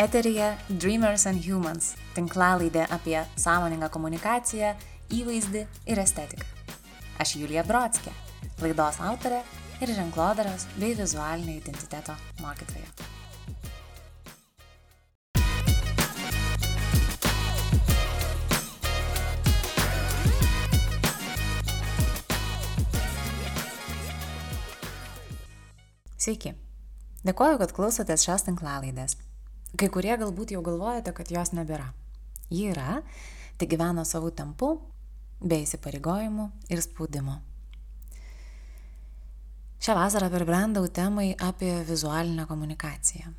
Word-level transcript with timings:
Eterija 0.00 0.56
Dreamers 0.68 1.26
and 1.26 1.44
Humans- 1.44 1.90
tinklalaidė 2.16 2.86
apie 2.88 3.18
sąmoningą 3.36 3.90
komunikaciją, 3.92 4.70
įvaizdį 5.12 5.66
ir 5.92 6.00
estetiką. 6.00 6.46
Aš 7.20 7.34
Julija 7.36 7.60
Brodskė, 7.68 8.08
laidos 8.62 8.96
autorė 8.96 9.42
ir 9.82 9.92
ženklodaros 9.92 10.64
bei 10.78 10.94
vizualinio 10.94 11.60
identiteto 11.60 12.16
mokytoja. 12.40 12.88
Sveiki. 26.16 26.54
Dėkoju, 27.20 27.58
kad 27.58 27.72
klausotės 27.76 28.24
šios 28.24 28.48
tinklalaidės. 28.48 29.20
Kai 29.78 29.90
kurie 29.92 30.16
galbūt 30.18 30.54
jau 30.54 30.62
galvojate, 30.66 31.12
kad 31.14 31.30
jos 31.30 31.52
nebėra. 31.54 31.92
Ji 32.50 32.72
yra, 32.72 33.00
tik 33.60 33.70
gyvena 33.70 34.02
savo 34.08 34.32
tempu, 34.34 34.72
be 35.40 35.60
įsipareigojimų 35.62 36.48
ir 36.72 36.82
spaudimo. 36.82 37.38
Šią 39.80 39.94
vasarą 39.96 40.26
perbrendau 40.32 40.88
temai 40.92 41.30
apie 41.40 41.70
vizualinę 41.88 42.44
komunikaciją. 42.50 43.30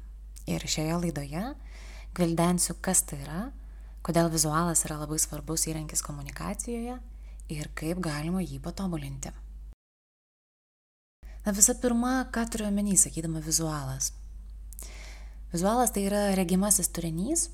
Ir 0.49 0.63
šioje 0.65 0.95
laidoje 1.03 1.43
gvildensiu, 2.17 2.77
kas 2.81 3.03
tai 3.05 3.19
yra, 3.21 3.41
kodėl 4.01 4.31
vizualas 4.33 4.81
yra 4.87 4.97
labai 5.03 5.19
svarbus 5.21 5.67
įrankis 5.69 6.01
komunikacijoje 6.01 6.97
ir 7.51 7.69
kaip 7.77 8.01
galima 8.01 8.41
jį 8.41 8.57
patobulinti. 8.63 9.35
Na 11.45 11.53
visų 11.57 11.77
pirma, 11.81 12.15
ką 12.33 12.47
turiu 12.53 12.67
omeny, 12.69 12.95
sakydama 12.97 13.41
vizualas. 13.41 14.11
Vizualas 15.51 15.91
tai 15.91 16.05
yra 16.07 16.29
regimasis 16.37 16.87
turinys 16.95 17.49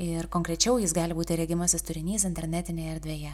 ir 0.00 0.30
konkrečiau 0.32 0.78
jis 0.80 0.94
gali 0.96 1.16
būti 1.16 1.36
regimasis 1.36 1.84
turinys 1.84 2.24
internetinėje 2.24 2.94
erdvėje. 2.96 3.32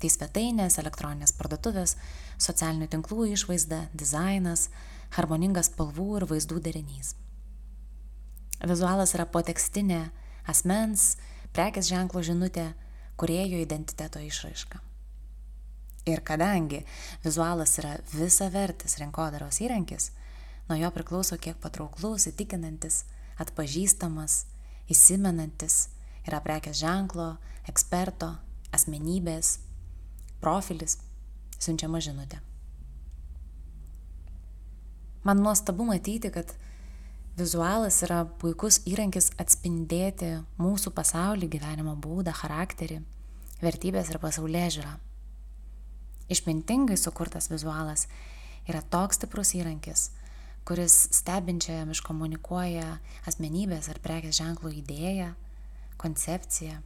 Tai 0.00 0.10
svetainės, 0.10 0.78
elektroninės 0.80 1.34
parduotuvės, 1.36 1.98
socialinių 2.40 2.88
tinklų 2.92 3.28
išvaizda, 3.34 3.82
dizainas, 3.92 4.70
harmoningas 5.18 5.68
spalvų 5.70 6.08
ir 6.18 6.26
vaizdų 6.32 6.62
derinys. 6.64 7.14
Vizualas 8.64 9.12
yra 9.16 9.28
potekstinė 9.28 10.00
asmens, 10.48 11.14
prekės 11.52 11.92
ženklo 11.92 12.24
žinutė, 12.24 12.70
kuriejo 13.20 13.60
identiteto 13.60 14.22
išraiška. 14.24 14.80
Ir 16.08 16.20
kadangi 16.20 16.82
vizualas 17.24 17.78
yra 17.80 17.98
visa 18.12 18.50
vertis 18.52 18.98
rinkodaros 19.00 19.60
įrankis, 19.64 20.10
nuo 20.68 20.78
jo 20.78 20.90
priklauso 20.94 21.38
kiek 21.40 21.58
patrauklus, 21.60 22.28
įtikinantis, 22.30 23.02
atpažįstamas, 23.40 24.44
įsimenantis 24.90 25.88
yra 26.28 26.40
prekės 26.44 26.80
ženklo, 26.80 27.34
eksperto, 27.68 28.34
asmenybės, 28.74 29.58
profilis, 30.40 30.98
siunčiama 31.60 32.00
žinutė. 32.04 32.40
Man 35.24 35.40
nuostabu 35.40 35.86
matyti, 35.88 36.28
kad 36.28 36.50
vizualas 37.38 38.02
yra 38.04 38.24
puikus 38.40 38.82
įrankis 38.88 39.30
atspindėti 39.40 40.34
mūsų 40.60 40.92
pasaulį, 40.96 41.48
gyvenimo 41.56 41.96
būdą, 41.96 42.34
charakterį, 42.36 43.00
vertybės 43.64 44.12
ir 44.12 44.20
pasaulyje 44.20 44.68
žiūrą. 44.78 44.92
Išmintingai 46.34 46.96
sukurtas 47.00 47.48
vizualas 47.52 48.06
yra 48.68 48.84
toks 48.92 49.18
stiprus 49.20 49.54
įrankis, 49.56 50.10
kuris 50.64 50.94
stebinčiajam 51.12 51.92
iškomunikuoja 51.92 52.98
asmenybės 53.28 53.90
ar 53.92 54.00
prekės 54.04 54.38
ženklo 54.40 54.72
idėją, 54.72 55.34
koncepciją, 56.00 56.78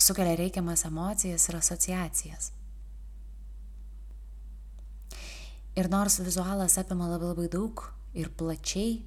sukelia 0.00 0.36
reikiamas 0.36 0.84
emocijas 0.88 1.48
ir 1.48 1.56
asociacijas. 1.56 2.50
Ir 5.78 5.88
nors 5.88 6.18
vizualas 6.20 6.76
apima 6.80 7.08
labai 7.08 7.30
labai 7.30 7.48
daug 7.52 7.84
ir 8.12 8.28
plačiai, 8.36 9.00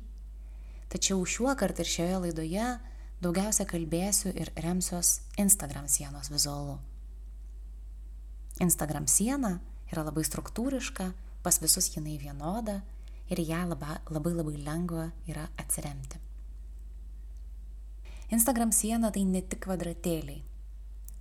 tačiau 0.89 1.25
šiuo 1.25 1.53
kartu 1.59 1.83
ir 1.83 1.91
šioje 1.91 2.21
laidoje 2.23 2.67
daugiausia 3.21 3.67
kalbėsiu 3.69 4.31
ir 4.33 4.49
remsiuos 4.63 5.19
Instagram 5.37 5.85
sienos 5.91 6.31
vizualu. 6.33 6.79
Instagram 8.61 9.05
siena 9.09 9.59
yra 9.91 10.05
labai 10.07 10.23
struktūriška, 10.25 11.11
pas 11.43 11.59
visus 11.61 11.89
jinai 11.93 12.17
vienoda 12.21 12.81
ir 13.31 13.39
ją 13.39 13.63
labai 13.69 13.97
labai, 14.09 14.33
labai 14.39 14.57
lengva 14.65 15.09
yra 15.29 15.47
atsiremti. 15.57 16.19
Instagram 18.33 18.71
siena 18.71 19.11
tai 19.13 19.23
ne 19.29 19.43
tik 19.45 19.61
kvadratėliai. 19.67 20.41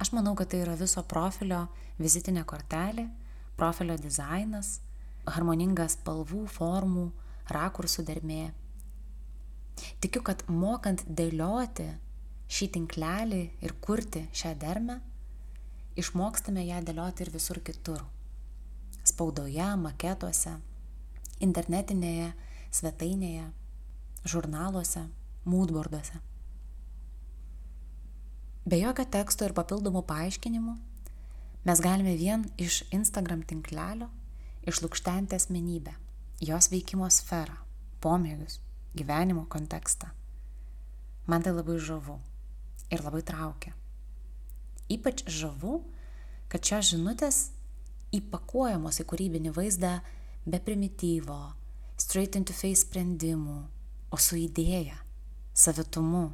Aš 0.00 0.12
manau, 0.16 0.32
kad 0.34 0.48
tai 0.50 0.62
yra 0.64 0.74
viso 0.78 1.02
profilio 1.06 1.66
vizitinė 2.00 2.42
kortelė, 2.48 3.04
profilio 3.58 3.98
dizainas, 4.00 4.80
harmoningas 5.28 5.98
spalvų, 5.98 6.46
formų, 6.50 7.10
rakursų 7.52 8.06
dermė. 8.08 8.46
Tikiu, 10.02 10.22
kad 10.24 10.42
mokant 10.48 11.04
dėlioti 11.06 11.86
šį 12.52 12.68
tinklelį 12.76 13.42
ir 13.64 13.76
kurti 13.84 14.24
šią 14.36 14.56
dermę, 14.60 14.98
išmokstame 16.00 16.64
ją 16.66 16.80
dėlioti 16.84 17.26
ir 17.26 17.32
visur 17.34 17.60
kitur. 17.64 18.02
Spaudoje, 19.04 19.68
maketuose, 19.84 20.56
internetinėje 21.44 22.32
svetainėje, 22.72 23.48
žurnaluose, 24.24 25.06
moodboarduose. 25.44 26.20
Be 28.62 28.78
jokio 28.78 29.04
teksto 29.10 29.46
ir 29.48 29.54
papildomų 29.56 30.04
paaiškinimų 30.06 30.76
mes 31.66 31.82
galime 31.82 32.14
vien 32.18 32.46
iš 32.62 32.84
Instagram 32.94 33.42
tinklelio 33.42 34.08
išlūkštenti 34.70 35.34
asmenybę, 35.34 35.94
jos 36.38 36.70
veikimo 36.70 37.08
sferą, 37.10 37.56
pomėgius, 38.02 38.60
gyvenimo 38.94 39.48
kontekstą. 39.50 40.12
Man 41.26 41.42
tai 41.42 41.54
labai 41.54 41.78
žavu 41.82 42.20
ir 42.94 43.02
labai 43.02 43.22
traukia. 43.26 43.74
Ypač 44.92 45.24
žavu, 45.26 45.80
kad 46.52 46.62
šios 46.62 46.92
žinutės 46.92 47.38
įpakuojamos 48.14 49.00
į 49.02 49.06
kūrybinį 49.08 49.54
vaizdą 49.56 49.96
be 50.46 50.58
primityvo, 50.58 51.52
straight 51.96 52.36
into 52.36 52.52
face 52.52 52.82
sprendimų, 52.82 53.58
o 54.12 54.18
su 54.18 54.36
idėja, 54.40 54.98
savitumu, 55.54 56.32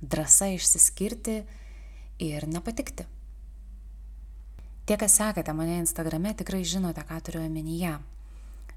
drąsa 0.00 0.48
išsiskirti 0.54 1.42
ir 2.24 2.46
nepatikti. 2.48 3.06
Tie, 4.84 4.96
kas 5.00 5.16
sekate 5.16 5.52
mane 5.56 5.78
Instagrame, 5.80 6.34
tikrai 6.36 6.64
žinote, 6.68 7.04
ką 7.08 7.20
turiu 7.24 7.44
omenyje, 7.44 7.94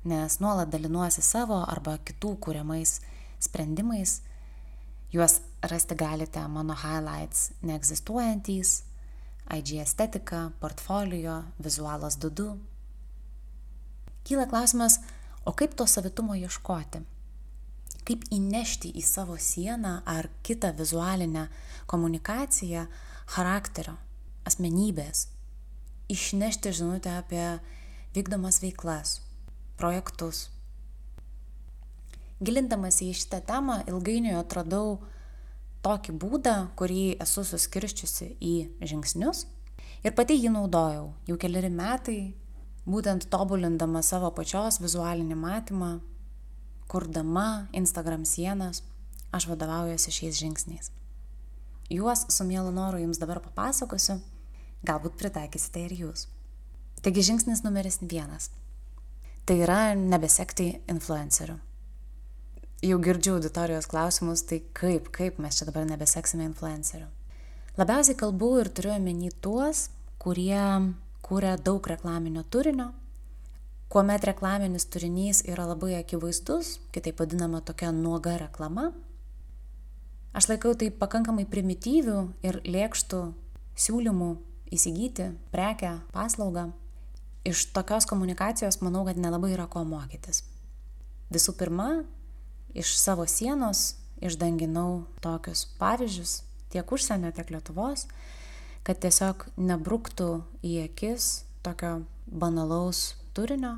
nes 0.07 0.39
nuolat 0.39 0.72
dalinuosi 0.72 1.23
savo 1.23 1.59
arba 1.67 1.97
kitų 2.07 2.38
kūriamais 2.44 3.00
sprendimais, 3.44 4.22
juos 5.11 5.41
rasti 5.63 5.97
galite 6.00 6.44
mano 6.47 6.75
highlights 6.79 7.51
neegzistuojantys, 7.63 8.83
IG 9.47 9.77
estetika, 9.79 10.50
portfolio, 10.59 11.44
vizualas 11.63 12.17
2. 12.19 12.76
Kyla 14.27 14.43
klausimas, 14.49 14.99
o 15.45 15.53
kaip 15.55 15.71
to 15.79 15.85
savitumo 15.88 16.35
ieškoti? 16.35 16.99
Kaip 18.03 18.25
įnešti 18.35 18.89
į 18.99 19.03
savo 19.07 19.38
sieną 19.39 20.01
ar 20.03 20.27
kitą 20.43 20.73
vizualinę 20.75 21.45
komunikaciją 21.88 22.81
charakterio, 23.31 23.94
asmenybės, 24.44 25.29
išnešti 26.12 26.74
žinutę 26.75 27.13
apie 27.21 27.45
vykdomas 28.15 28.59
veiklas, 28.59 29.21
projektus. 29.79 30.50
Gilindamas 32.44 33.00
į 33.06 33.13
šitą 33.15 33.39
temą 33.47 33.77
ilgainiui 33.88 34.35
atradau 34.35 34.97
tokį 35.88 36.18
būdą, 36.19 36.57
kurį 36.75 37.15
esu 37.23 37.45
suskirščiusi 37.47 38.33
į 38.44 38.56
žingsnius 38.91 39.45
ir 40.03 40.15
pati 40.19 40.35
jį 40.35 40.51
naudojau 40.51 41.13
jau 41.31 41.39
keliari 41.39 41.71
metai, 41.71 42.19
būtent 42.88 43.28
tobulindama 43.34 44.01
savo 44.06 44.31
pačios 44.31 44.80
vizualinį 44.84 45.36
matymą, 45.38 45.92
kurdama 46.88 47.68
Instagram 47.75 48.24
sienas, 48.25 48.81
aš 49.36 49.50
vadovaujuosi 49.51 50.13
šiais 50.19 50.39
žingsniais. 50.39 50.92
Juos 51.92 52.25
su 52.31 52.48
mielu 52.48 52.72
noru 52.72 53.04
jums 53.04 53.19
dabar 53.19 53.44
papasakosiu, 53.44 54.18
galbūt 54.88 55.19
pritaikysite 55.19 55.86
ir 55.86 55.95
jūs. 56.01 56.28
Taigi 57.04 57.28
žingsnis 57.30 57.63
numeris 57.68 58.01
vienas. 58.01 58.50
Tai 59.48 59.56
yra 59.63 59.81
nebesekti 59.95 60.74
influencerių 60.92 61.60
jau 62.81 63.00
girdžiu 63.01 63.38
auditorijos 63.38 63.88
klausimus, 63.90 64.44
tai 64.45 64.62
kaip, 64.78 65.10
kaip 65.13 65.40
mes 65.42 65.57
čia 65.57 65.68
dabar 65.69 65.86
nebeseksime 65.90 66.45
influencerių. 66.45 67.07
Labiausiai 67.78 68.18
kalbu 68.18 68.51
ir 68.62 68.69
turiu 68.74 68.94
omeny 68.95 69.31
tuos, 69.42 69.88
kurie 70.22 70.62
kūrė 71.27 71.57
daug 71.63 71.88
reklaminio 71.88 72.44
turinio, 72.44 72.91
kuomet 73.91 74.24
reklaminis 74.27 74.88
turinys 74.91 75.44
yra 75.47 75.68
labai 75.68 75.97
akivaizdus, 76.00 76.77
kitaip 76.95 77.19
vadinama 77.19 77.62
tokia 77.62 77.91
nuoga 77.95 78.38
reklama, 78.39 78.91
Aš 80.38 80.51
laikau 80.51 80.75
tai 80.77 80.91
pakankamai 80.94 81.47
primityvių 81.50 82.18
ir 82.45 82.59
lėkštų 82.62 83.21
siūlymų 83.74 84.27
įsigyti 84.75 85.31
prekę, 85.50 85.95
paslaugą. 86.13 86.68
Iš 87.47 87.71
tokios 87.73 88.06
komunikacijos 88.06 88.77
manau, 88.85 89.01
kad 89.07 89.18
nelabai 89.18 89.53
yra 89.56 89.65
ko 89.65 89.81
mokytis. 89.88 90.44
Visų 91.33 91.56
pirma, 91.57 91.88
iš 92.77 92.91
savo 93.01 93.25
sienos 93.25 93.95
išdanginau 94.21 95.07
tokius 95.25 95.63
pavyzdžius 95.80 96.41
tiek 96.69 96.85
užsienio, 96.85 97.33
tiek 97.33 97.50
Lietuvos, 97.56 98.06
kad 98.88 99.01
tiesiog 99.04 99.50
nebruktų 99.60 100.30
į 100.63 100.78
akis 100.86 101.44
tokio 101.66 102.06
banalaus 102.28 103.18
turinio, 103.36 103.75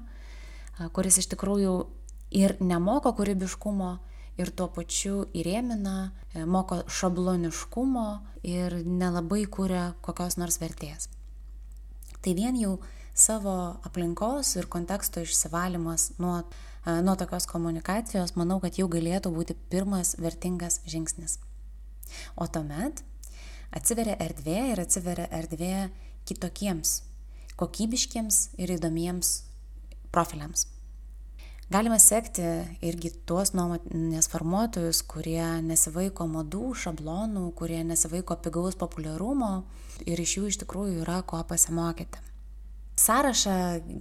kuris 0.94 1.18
iš 1.24 1.32
tikrųjų 1.34 1.74
ir 2.38 2.56
nemoko 2.62 3.12
kūrybiškumo, 3.18 3.96
ir 4.40 4.52
tuo 4.56 4.70
pačiu 4.72 5.26
įrėmina, 5.36 6.12
e, 6.34 6.46
moko 6.48 6.84
šabloniškumo 6.88 8.08
ir 8.48 8.78
nelabai 8.86 9.44
kuria 9.52 9.94
kokios 10.06 10.38
nors 10.40 10.60
vertės. 10.62 11.10
Tai 12.24 12.34
vien 12.38 12.56
jau 12.60 12.78
savo 13.14 13.56
aplinkos 13.88 14.56
ir 14.56 14.70
konteksto 14.72 15.24
išsivalymas 15.26 16.14
nuo, 16.24 16.38
nuo 16.86 17.16
tokios 17.20 17.48
komunikacijos, 17.52 18.36
manau, 18.40 18.62
kad 18.64 18.80
jau 18.80 18.88
galėtų 18.92 19.32
būti 19.36 19.58
pirmas 19.72 20.16
vertingas 20.20 20.80
žingsnis. 20.88 21.40
O 22.40 22.48
tuomet 22.48 23.04
atsiveria 23.76 24.18
erdvė 24.22 24.60
ir 24.74 24.82
atsiveria 24.82 25.28
erdvė 25.36 25.90
kitokiems, 26.30 27.00
kokybiškiems 27.60 28.42
ir 28.62 28.76
įdomiems 28.78 29.32
profiliams. 30.14 30.68
Galima 31.70 32.00
sekti 32.02 32.46
irgi 32.82 33.12
tuos 33.30 33.52
nuomonės 33.54 34.32
formuotojus, 34.32 35.04
kurie 35.06 35.44
nesivaiko 35.62 36.26
madų, 36.26 36.72
šablonų, 36.84 37.44
kurie 37.60 37.84
nesivaiko 37.86 38.40
pigaus 38.42 38.80
populiarumo 38.80 39.52
ir 40.10 40.24
iš 40.24 40.40
jų 40.40 40.50
iš 40.50 40.64
tikrųjų 40.64 41.04
yra 41.04 41.20
ko 41.30 41.44
pasimokyti 41.46 42.26
sąrašą 43.00 43.54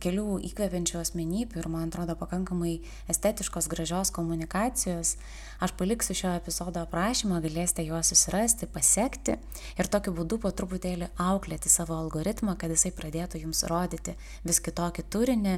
kelių 0.02 0.38
įkvepiančių 0.48 0.98
asmenybių 1.00 1.60
ir 1.60 1.68
man 1.70 1.86
atrodo 1.86 2.16
pakankamai 2.18 2.78
estetiškos, 3.12 3.68
gražios 3.70 4.10
komunikacijos. 4.14 5.14
Aš 5.62 5.74
paliksiu 5.78 6.16
šio 6.18 6.32
epizodo 6.38 6.82
aprašymą, 6.82 7.38
galėsite 7.44 7.84
juos 7.86 8.10
susirasti, 8.12 8.68
pasiekti 8.74 9.36
ir 9.78 9.90
tokiu 9.90 10.14
būdu 10.18 10.40
po 10.42 10.50
truputėlį 10.50 11.10
auklėti 11.22 11.70
savo 11.70 11.96
algoritmą, 11.98 12.56
kad 12.58 12.74
jisai 12.74 12.92
pradėtų 12.98 13.44
jums 13.44 13.64
rodyti 13.70 14.16
vis 14.46 14.62
kitokį 14.66 15.06
turinį, 15.14 15.56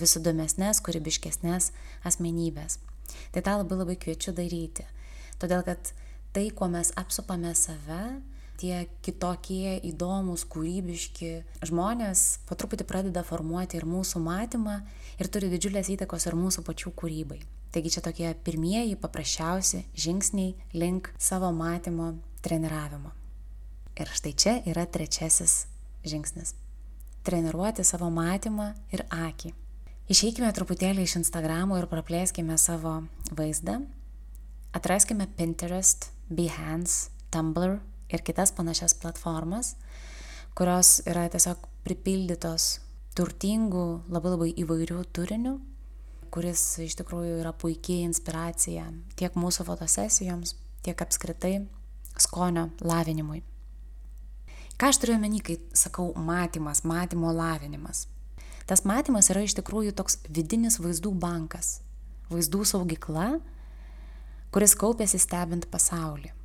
vis 0.00 0.16
įdomesnės, 0.20 0.82
kūrybiškesnės 0.84 1.72
asmenybės. 2.08 2.80
Tai 3.32 3.42
tą 3.42 3.58
labai 3.62 3.82
labai 3.82 3.98
kviečiu 4.00 4.36
daryti. 4.36 4.84
Todėl 5.40 5.64
kad 5.64 5.92
tai, 6.36 6.50
kuo 6.52 6.68
mes 6.72 6.92
apsupame 7.00 7.54
save, 7.56 8.18
tie 8.60 8.86
kitokie 9.04 9.76
įdomūs, 9.90 10.46
kūrybiški 10.50 11.30
žmonės 11.68 12.24
po 12.48 12.56
truputį 12.58 12.86
pradeda 12.88 13.22
formuoti 13.26 13.78
ir 13.78 13.86
mūsų 13.88 14.22
matymą 14.24 14.80
ir 15.20 15.30
turi 15.32 15.50
didžiulės 15.52 15.90
įtakos 15.96 16.28
ir 16.28 16.38
mūsų 16.38 16.64
pačių 16.66 16.92
kūrybai. 16.96 17.40
Taigi 17.74 17.92
čia 17.92 18.02
tokie 18.04 18.30
pirmieji 18.46 18.96
paprasčiausi 19.00 19.82
žingsniai 19.98 20.54
link 20.72 21.10
savo 21.18 21.50
matymo 21.52 22.14
treniravimo. 22.44 23.12
Ir 23.96 24.08
štai 24.12 24.32
čia 24.32 24.54
yra 24.68 24.86
trečiasis 24.88 25.66
žingsnis. 26.04 26.54
Treniruoti 27.26 27.84
savo 27.84 28.08
matymą 28.12 28.70
ir 28.94 29.02
akį. 29.10 29.52
Išeikime 30.12 30.52
truputėlį 30.54 31.02
iš 31.02 31.16
Instagramo 31.20 31.76
ir 31.80 31.88
praplėskime 31.90 32.54
savo 32.62 33.00
vaizdą. 33.34 33.80
Atraskime 34.76 35.26
Pinterest, 35.36 36.12
Behance, 36.30 37.10
Tumblr 37.34 37.80
ir 38.12 38.22
kitas 38.26 38.52
panašias 38.56 38.94
platformas, 38.94 39.74
kurios 40.56 41.00
yra 41.06 41.26
tiesiog 41.32 41.64
pripildytos 41.86 42.80
turtingų, 43.16 43.86
labai 44.12 44.32
labai 44.34 44.50
įvairių 44.62 45.02
turinių, 45.16 45.56
kuris 46.34 46.62
iš 46.84 46.98
tikrųjų 47.00 47.40
yra 47.40 47.52
puikiai 47.56 48.04
inspiracija 48.06 48.90
tiek 49.16 49.36
mūsų 49.38 49.66
fotosesijoms, 49.68 50.56
tiek 50.84 51.00
apskritai 51.00 51.60
skonio 52.20 52.68
lavinimui. 52.84 53.42
Ką 54.76 54.90
aš 54.92 55.00
turiu 55.00 55.16
omeny, 55.16 55.40
kai 55.40 55.56
sakau 55.72 56.10
matymas, 56.20 56.82
matymo 56.84 57.32
lavinimas? 57.32 58.04
Tas 58.68 58.82
matymas 58.84 59.30
yra 59.32 59.46
iš 59.46 59.54
tikrųjų 59.56 59.94
toks 59.96 60.18
vidinis 60.28 60.76
vaizdų 60.82 61.14
bankas, 61.16 61.78
vaizdų 62.28 62.64
saugykla, 62.68 63.28
kuris 64.52 64.76
kaupėsi 64.76 65.20
stebint 65.22 65.70
pasaulį. 65.72 66.35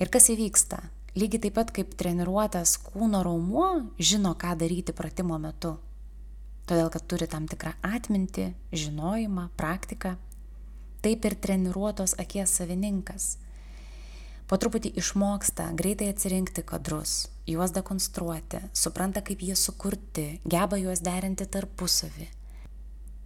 Ir 0.00 0.10
kas 0.12 0.30
įvyksta? 0.32 0.80
Lygiai 1.18 1.42
taip 1.44 1.56
pat 1.58 1.70
kaip 1.76 1.92
treniruotas 2.00 2.78
kūno 2.80 3.20
raumuo 3.26 3.68
žino, 4.00 4.32
ką 4.32 4.54
daryti 4.60 4.94
pratimo 4.96 5.36
metu. 5.40 5.76
Todėl, 6.64 6.88
kad 6.94 7.04
turi 7.10 7.26
tam 7.28 7.48
tikrą 7.50 7.74
atmintį, 7.84 8.52
žinojimą, 8.72 9.50
praktiką. 9.58 10.14
Taip 11.04 11.26
ir 11.28 11.36
treniruotos 11.36 12.14
akies 12.22 12.54
savininkas. 12.56 13.34
Po 14.48 14.58
truputį 14.60 14.94
išmoksta 15.00 15.68
greitai 15.76 16.10
atsirinkti 16.12 16.64
kadrus, 16.68 17.26
juos 17.48 17.72
dekonstruoti, 17.76 18.62
supranta, 18.76 19.22
kaip 19.24 19.42
jie 19.42 19.56
sukurti, 19.56 20.26
geba 20.44 20.78
juos 20.80 21.00
derinti 21.04 21.46
tarpusavį. 21.48 22.28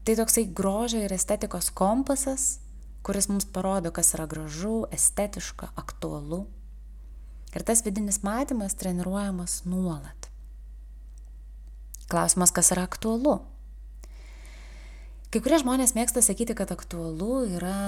Tai 0.06 0.14
toksai 0.20 0.46
grožio 0.54 1.00
ir 1.02 1.14
estetikos 1.14 1.72
kompasas, 1.74 2.60
kuris 3.06 3.28
mums 3.30 3.46
parodo, 3.46 3.92
kas 3.94 4.14
yra 4.16 4.26
gražu, 4.26 4.80
estetiška, 4.90 5.70
aktualu. 5.78 6.42
Ir 7.54 7.62
tas 7.62 7.84
vidinis 7.86 8.18
matymas 8.26 8.74
treniruojamas 8.74 9.60
nuolat. 9.64 10.26
Klausimas, 12.10 12.50
kas 12.50 12.72
yra 12.74 12.82
aktualu. 12.86 13.38
Kai 15.30 15.42
kurie 15.42 15.62
žmonės 15.62 15.94
mėgsta 15.94 16.22
sakyti, 16.22 16.58
kad 16.58 16.74
aktualu 16.74 17.44
yra 17.58 17.78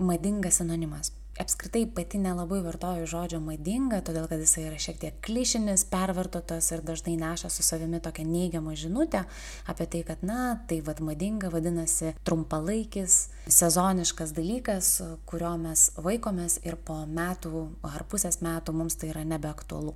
madingas 0.00 0.62
sinonimas 0.62 1.12
apskritai 1.38 1.86
pati 1.94 2.18
nelabai 2.18 2.58
vartoju 2.64 3.06
žodžio 3.08 3.38
madinga, 3.42 4.00
todėl 4.04 4.26
kad 4.30 4.40
jisai 4.42 4.66
yra 4.68 4.78
šiek 4.82 4.98
tiek 5.02 5.20
klišinis, 5.24 5.84
pervartotas 5.90 6.70
ir 6.74 6.82
dažnai 6.86 7.14
neša 7.20 7.50
su 7.52 7.64
savimi 7.66 8.00
tokią 8.02 8.26
neigiamą 8.26 8.74
žinutę 8.78 9.24
apie 9.70 9.86
tai, 9.86 10.02
kad, 10.08 10.24
na, 10.26 10.58
tai 10.68 10.80
vad 10.84 11.00
madinga 11.04 11.52
vadinasi 11.54 12.14
trumpalaikis, 12.26 13.20
sezoniškas 13.46 14.34
dalykas, 14.36 14.92
kurio 15.30 15.54
mes 15.60 15.88
vaikomės 15.96 16.60
ir 16.66 16.76
po 16.76 17.00
metų 17.06 17.64
ar 17.86 18.06
pusės 18.10 18.42
metų 18.44 18.74
mums 18.74 18.98
tai 18.98 19.12
yra 19.14 19.24
nebeaktualu. 19.28 19.94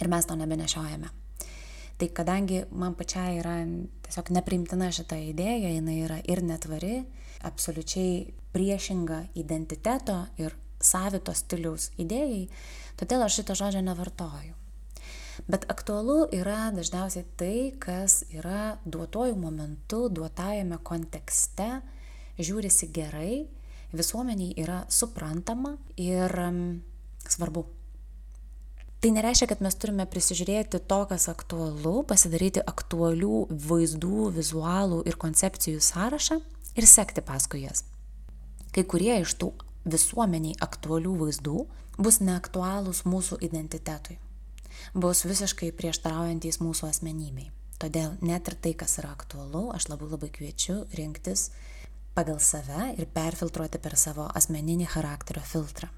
Ir 0.00 0.08
mes 0.08 0.26
to 0.26 0.36
nebenešiojame. 0.38 1.10
Tai 2.00 2.08
kadangi 2.16 2.64
man 2.74 2.96
pačiai 2.98 3.36
yra 3.38 3.60
tiesiog 4.06 4.32
nepriimtina 4.34 4.88
šita 4.90 5.18
idėja, 5.30 5.70
jinai 5.76 6.00
yra 6.02 6.16
ir 6.26 6.40
netvari, 6.42 7.04
absoliučiai 7.44 8.32
priešinga 8.52 9.22
identiteto 9.40 10.18
ir 10.40 10.54
savito 10.82 11.34
stiliaus 11.34 11.90
idėjai, 12.00 12.48
todėl 13.00 13.24
aš 13.24 13.40
šito 13.40 13.56
žodžio 13.58 13.82
nevartoju. 13.86 14.58
Bet 15.48 15.64
aktualu 15.72 16.26
yra 16.34 16.70
dažniausiai 16.76 17.24
tai, 17.40 17.56
kas 17.80 18.20
yra 18.34 18.76
duotojų 18.84 19.36
momentu, 19.40 20.06
duotajame 20.12 20.78
kontekste, 20.84 21.80
žiūrisi 22.38 22.90
gerai, 22.92 23.46
visuomeniai 23.96 24.52
yra 24.60 24.82
suprantama 24.92 25.76
ir 26.00 26.32
um, 26.40 26.82
svarbu. 27.28 27.64
Tai 29.02 29.10
nereiškia, 29.16 29.48
kad 29.50 29.62
mes 29.64 29.74
turime 29.82 30.04
prisižiūrėti 30.06 30.78
to, 30.86 31.00
kas 31.10 31.26
aktualu, 31.32 32.04
pasidaryti 32.06 32.62
aktualių 32.62 33.46
vaizdų, 33.50 34.28
vizualų 34.36 35.00
ir 35.10 35.18
koncepcijų 35.18 35.82
sąrašą 35.82 36.38
ir 36.76 36.88
sekti 36.88 37.24
paskui 37.24 37.64
jas. 37.66 37.84
Kai 38.72 38.84
kurie 38.88 39.14
iš 39.20 39.36
tų 39.40 39.52
visuomeniai 39.84 40.56
aktualių 40.64 41.14
vaizdų 41.24 41.64
bus 41.98 42.20
neaktualūs 42.24 43.04
mūsų 43.04 43.40
identitetui, 43.44 44.18
bus 44.94 45.24
visiškai 45.28 45.72
prieštaraujantis 45.76 46.60
mūsų 46.62 46.88
asmenybei. 46.88 47.50
Todėl 47.82 48.14
net 48.22 48.46
ir 48.48 48.56
tai, 48.62 48.72
kas 48.78 48.98
yra 49.02 49.10
aktualu, 49.12 49.68
aš 49.74 49.88
labai 49.90 50.08
labai 50.12 50.30
kviečiu 50.32 50.84
rinktis 50.94 51.50
pagal 52.14 52.38
save 52.40 52.92
ir 53.00 53.08
perfiltruoti 53.10 53.80
per 53.82 53.96
savo 53.98 54.28
asmeninį 54.38 54.86
charakterio 54.92 55.42
filtrą. 55.42 55.88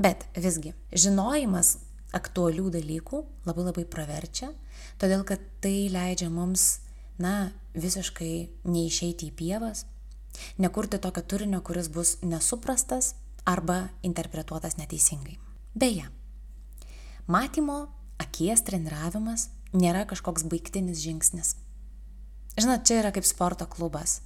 Bet 0.00 0.24
visgi, 0.34 0.72
žinojimas 0.90 1.76
aktualių 2.14 2.70
dalykų 2.74 3.20
labai 3.46 3.66
labai 3.68 3.84
praverčia, 3.90 4.50
todėl 4.98 5.22
kad 5.28 5.42
tai 5.62 5.90
leidžia 5.92 6.30
mums 6.32 6.80
na, 7.18 7.52
visiškai 7.74 8.34
neišeiti 8.64 9.30
į 9.30 9.34
pievas, 9.36 9.84
nekurti 10.58 11.00
tokio 11.02 11.22
turinio, 11.22 11.60
kuris 11.60 11.90
bus 11.92 12.16
nesuprastas 12.22 13.14
arba 13.44 13.88
interpretuotas 14.02 14.78
neteisingai. 14.78 15.36
Beje, 15.74 16.06
matymo 17.26 17.88
akies 18.22 18.62
treniravimas 18.66 19.48
nėra 19.74 20.04
kažkoks 20.10 20.46
baigtinis 20.50 21.02
žingsnis. 21.02 21.56
Žinot, 22.54 22.84
čia 22.86 23.00
yra 23.02 23.10
kaip 23.14 23.26
sporto 23.26 23.66
klubas. 23.66 24.20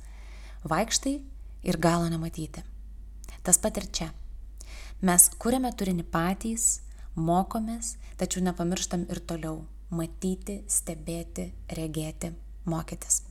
Vaikštai 0.68 1.14
ir 1.64 1.78
galo 1.80 2.10
nematyti. 2.12 2.64
Tas 3.42 3.56
pat 3.62 3.80
ir 3.80 3.88
čia. 3.88 4.10
Mes 5.00 5.28
kuriame 5.40 5.70
turinį 5.72 6.04
patys, 6.12 6.82
mokomės, 7.16 7.96
tačiau 8.20 8.42
nepamirštam 8.44 9.06
ir 9.08 9.22
toliau 9.24 9.62
matyti, 9.94 10.60
stebėti, 10.68 11.48
regėti, 11.72 12.34
mokytis. 12.68 13.22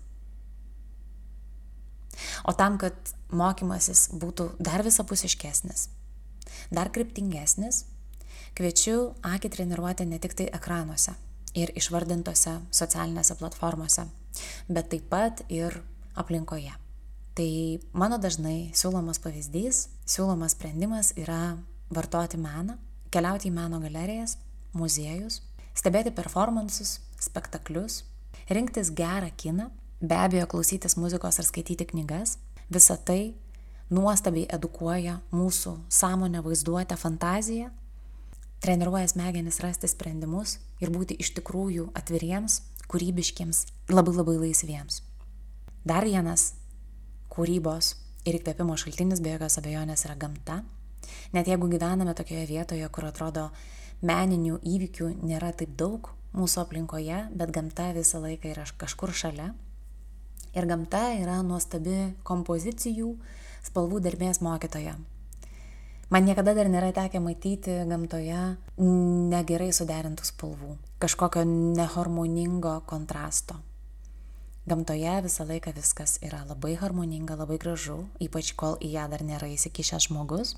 O 2.47 2.53
tam, 2.57 2.77
kad 2.81 2.95
mokymasis 3.29 4.07
būtų 4.17 4.49
dar 4.63 4.83
visapusiškesnis, 4.85 5.87
dar 6.71 6.91
kryptingesnis, 6.93 7.85
kviečiu 8.57 9.13
akį 9.25 9.53
treniruoti 9.53 10.07
ne 10.09 10.19
tik 10.21 10.33
tai 10.37 10.49
ekranuose 10.53 11.13
ir 11.57 11.71
išvardintose 11.77 12.57
socialinėse 12.73 13.37
platformose, 13.39 14.07
bet 14.69 14.91
taip 14.93 15.07
pat 15.11 15.43
ir 15.49 15.81
aplinkoje. 16.17 16.73
Tai 17.37 17.49
mano 17.93 18.17
dažnai 18.17 18.71
siūlomas 18.73 19.19
pavyzdys, 19.21 19.87
siūlomas 20.09 20.55
sprendimas 20.57 21.11
yra 21.21 21.57
vartoti 21.93 22.39
meną, 22.41 22.77
keliauti 23.13 23.51
į 23.51 23.53
meno 23.53 23.77
galerijas, 23.83 24.37
muziejus, 24.73 25.43
stebėti 25.77 26.13
performansus, 26.17 26.97
spektaklius, 27.21 28.01
rinktis 28.49 28.89
gerą 28.95 29.29
kiną, 29.37 29.69
be 30.01 30.15
abejo 30.15 30.47
klausytis 30.47 30.97
muzikos 30.97 31.39
ar 31.39 31.45
skaityti 31.45 31.85
knygas. 31.85 32.37
Visa 32.69 32.97
tai 32.97 33.35
nuostabiai 33.89 34.47
edukuoja 34.51 35.21
mūsų 35.31 35.77
sąmonę, 35.89 36.41
vaizduotę, 36.43 36.97
fantaziją, 36.97 37.69
treniruoja 38.59 39.07
smegenis 39.07 39.61
rasti 39.63 39.87
sprendimus 39.87 40.57
ir 40.81 40.91
būti 40.91 41.17
iš 41.21 41.33
tikrųjų 41.37 41.91
atviriems, 41.97 42.61
kūrybiškiems, 42.91 43.65
labai 43.91 44.15
labai 44.15 44.37
laisviems. 44.41 45.01
Dar 45.87 46.03
vienas 46.03 46.53
kūrybos 47.31 47.95
ir 48.27 48.39
įkvėpimo 48.39 48.75
šaltinis 48.79 49.21
be 49.23 49.35
jokios 49.35 49.59
abejonės 49.61 50.03
yra 50.07 50.17
gamta. 50.19 50.61
Net 51.31 51.47
jeigu 51.47 51.69
gyvename 51.71 52.13
tokioje 52.17 52.47
vietoje, 52.49 52.87
kur 52.91 53.07
atrodo 53.07 53.49
meninių 54.03 54.59
įvykių 54.67 55.13
nėra 55.23 55.53
taip 55.55 55.77
daug 55.79 56.09
mūsų 56.35 56.65
aplinkoje, 56.65 57.21
bet 57.33 57.53
gamta 57.55 57.91
visą 57.95 58.19
laiką 58.23 58.51
yra 58.51 58.65
kažkur 58.77 59.13
šalia. 59.15 59.53
Ir 60.57 60.65
gamta 60.65 61.03
yra 61.19 61.37
nuostabi 61.45 62.15
kompozicijų, 62.25 63.11
spalvų 63.67 64.01
dermės 64.07 64.41
mokytoja. 64.41 64.97
Man 66.09 66.25
niekada 66.25 66.55
dar 66.57 66.71
nėra 66.71 66.89
tekę 66.95 67.19
matyti 67.21 67.81
gamtoje 67.85 68.41
negerai 68.79 69.69
suderintų 69.75 70.25
spalvų, 70.25 70.75
kažkokio 71.03 71.43
neharmoningo 71.45 72.79
kontrasto 72.87 73.59
gamtoje 74.67 75.21
visą 75.23 75.45
laiką 75.47 75.71
viskas 75.75 76.17
yra 76.27 76.41
labai 76.47 76.75
harmoninga, 76.75 77.37
labai 77.39 77.55
gražu, 77.61 78.01
ypač 78.19 78.51
kol 78.59 78.75
į 78.83 78.91
ją 78.97 79.05
dar 79.13 79.23
nėra 79.23 79.47
įsikišęs 79.53 80.09
žmogus. 80.09 80.57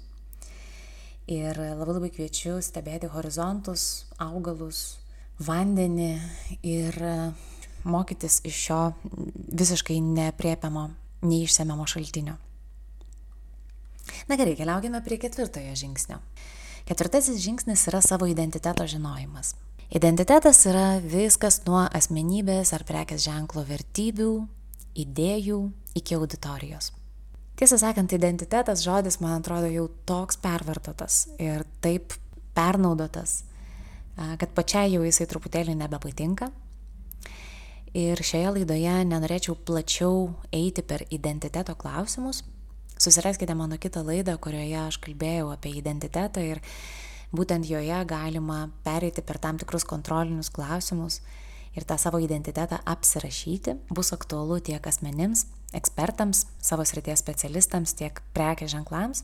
Ir 1.30 1.54
labai 1.54 1.94
labai 1.94 2.10
kviečiu 2.16 2.58
stebėti 2.66 3.12
horizontus, 3.14 4.08
augalus, 4.18 4.98
vandenį 5.46 6.10
ir 6.66 6.98
mokytis 7.84 8.42
iš 8.48 8.60
šio 8.66 8.80
visiškai 9.52 10.00
nepriepiamo, 10.02 10.90
neišsemiamo 11.22 11.88
šaltinio. 11.88 12.36
Na 14.28 14.36
gerai, 14.40 14.56
keliaukime 14.58 15.02
prie 15.06 15.20
ketvirtojo 15.22 15.76
žingsnio. 15.76 16.20
Ketvirtasis 16.90 17.42
žingsnis 17.44 17.86
yra 17.92 18.02
savo 18.02 18.28
identiteto 18.30 18.88
žinojimas. 18.88 19.54
Identitetas 19.90 20.64
yra 20.70 21.00
viskas 21.02 21.64
nuo 21.66 21.84
asmenybės 21.98 22.74
ar 22.78 22.86
prekės 22.86 23.24
ženklo 23.26 23.64
vertybių, 23.66 24.32
idėjų 25.02 25.60
iki 25.98 26.18
auditorijos. 26.18 26.92
Tiesą 27.60 27.80
sakant, 27.82 28.14
identitetas 28.16 28.84
žodis, 28.86 29.18
man 29.20 29.42
atrodo, 29.42 29.68
jau 29.68 29.88
toks 30.08 30.38
pervartotas 30.40 31.26
ir 31.42 31.66
taip 31.84 32.14
pernaudotas, 32.56 33.44
kad 34.16 34.54
pačiai 34.56 34.94
jau 34.94 35.04
jisai 35.04 35.28
truputėlį 35.30 35.76
nebepatinka. 35.82 36.52
Ir 37.98 38.22
šioje 38.22 38.52
laidoje 38.54 38.96
nenorėčiau 39.10 39.56
plačiau 39.66 40.36
eiti 40.54 40.84
per 40.86 41.08
identiteto 41.10 41.74
klausimus. 41.74 42.44
Susiraskite 43.00 43.56
mano 43.58 43.80
kitą 43.82 44.04
laidą, 44.06 44.36
kurioje 44.38 44.78
aš 44.78 45.00
kalbėjau 45.02 45.48
apie 45.56 45.72
identitetą 45.80 46.44
ir 46.46 46.62
būtent 47.34 47.66
joje 47.66 47.98
galima 48.06 48.68
pereiti 48.86 49.24
per 49.26 49.40
tam 49.42 49.58
tikrus 49.58 49.88
kontrolinius 49.90 50.52
klausimus 50.54 51.22
ir 51.74 51.86
tą 51.88 51.98
savo 51.98 52.20
identitetą 52.22 52.78
apsirašyti 52.86 53.78
bus 53.90 54.14
aktualu 54.14 54.60
tiek 54.60 54.86
asmenims, 54.86 55.48
ekspertams, 55.74 56.46
savo 56.62 56.86
srities 56.86 57.24
specialistams, 57.24 57.96
tiek 57.98 58.22
prekės 58.38 58.76
ženklams. 58.76 59.24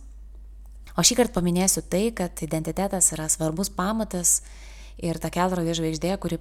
O 0.98 1.05
šį 1.05 1.19
kartą 1.19 1.38
paminėsiu 1.38 1.84
tai, 1.86 2.10
kad 2.15 2.41
identitetas 2.41 3.12
yra 3.13 3.27
svarbus 3.29 3.69
pamatas 3.69 4.39
ir 4.98 5.19
ta 5.19 5.29
kelrodė 5.29 5.75
žvaigždė, 5.77 6.15
kuri 6.17 6.39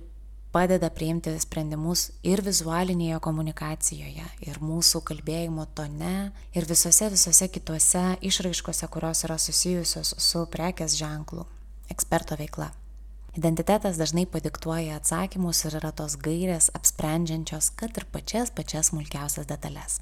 padeda 0.55 0.87
priimti 0.95 1.33
sprendimus 1.43 2.13
ir 2.23 2.39
vizualinėje 2.47 3.19
komunikacijoje, 3.25 4.27
ir 4.47 4.61
mūsų 4.63 5.01
kalbėjimo 5.09 5.67
tone, 5.75 6.31
ir 6.55 6.69
visose 6.71 7.09
visose 7.11 7.49
kitose 7.51 8.05
išraiškose, 8.23 8.87
kurios 8.95 9.25
yra 9.27 9.35
susijusios 9.43 10.15
su 10.23 10.45
prekės 10.53 10.95
ženklu 11.01 11.43
eksperto 11.91 12.39
veikla. 12.39 12.71
Identitetas 13.35 13.99
dažnai 13.99 14.29
padiktuoja 14.31 15.01
atsakymus 15.01 15.65
ir 15.67 15.75
yra 15.81 15.91
tos 15.91 16.15
gairės 16.23 16.71
apsprendžiančios, 16.79 17.73
kad 17.75 17.99
ir 17.99 18.07
pačias 18.15 18.55
pačias 18.55 18.93
smulkiausias 18.93 19.51
detalės. 19.51 19.99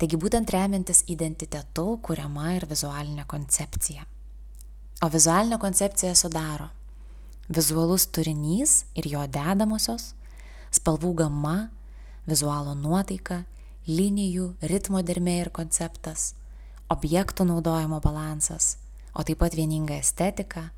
Taigi 0.00 0.16
būtent 0.20 0.48
remiantis 0.52 1.04
identitetu 1.12 1.98
kuriama 2.08 2.54
ir 2.56 2.64
vizualinė 2.72 3.28
koncepcija. 3.28 4.08
O 5.04 5.12
vizualinę 5.12 5.60
koncepciją 5.60 6.16
sudaro 6.16 6.70
vizualus 7.48 8.06
turinys 8.10 8.84
ir 8.98 9.08
jo 9.10 9.22
dedamosios, 9.30 10.14
spalvų 10.74 11.12
gama, 11.22 11.70
vizualo 12.26 12.74
nuotaika, 12.74 13.44
linijų, 13.86 14.52
ritmo 14.66 15.02
dermė 15.06 15.40
ir 15.44 15.50
konceptas, 15.54 16.34
objektų 16.90 17.46
naudojimo 17.46 18.00
balansas, 18.02 18.76
o 19.14 19.22
taip 19.26 19.40
pat 19.42 19.54
vieninga 19.54 19.98
estetika, 20.00 20.70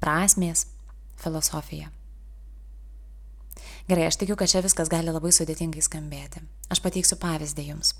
prasmės, 0.00 0.66
filosofija. 1.18 1.90
Gerai, 3.88 4.04
aš 4.10 4.18
tikiu, 4.20 4.36
kad 4.36 4.50
čia 4.52 4.60
viskas 4.60 4.90
gali 4.92 5.08
labai 5.08 5.32
sudėtingai 5.32 5.80
skambėti. 5.82 6.42
Aš 6.68 6.82
pateiksiu 6.84 7.16
pavyzdį 7.20 7.70
jums. 7.70 7.94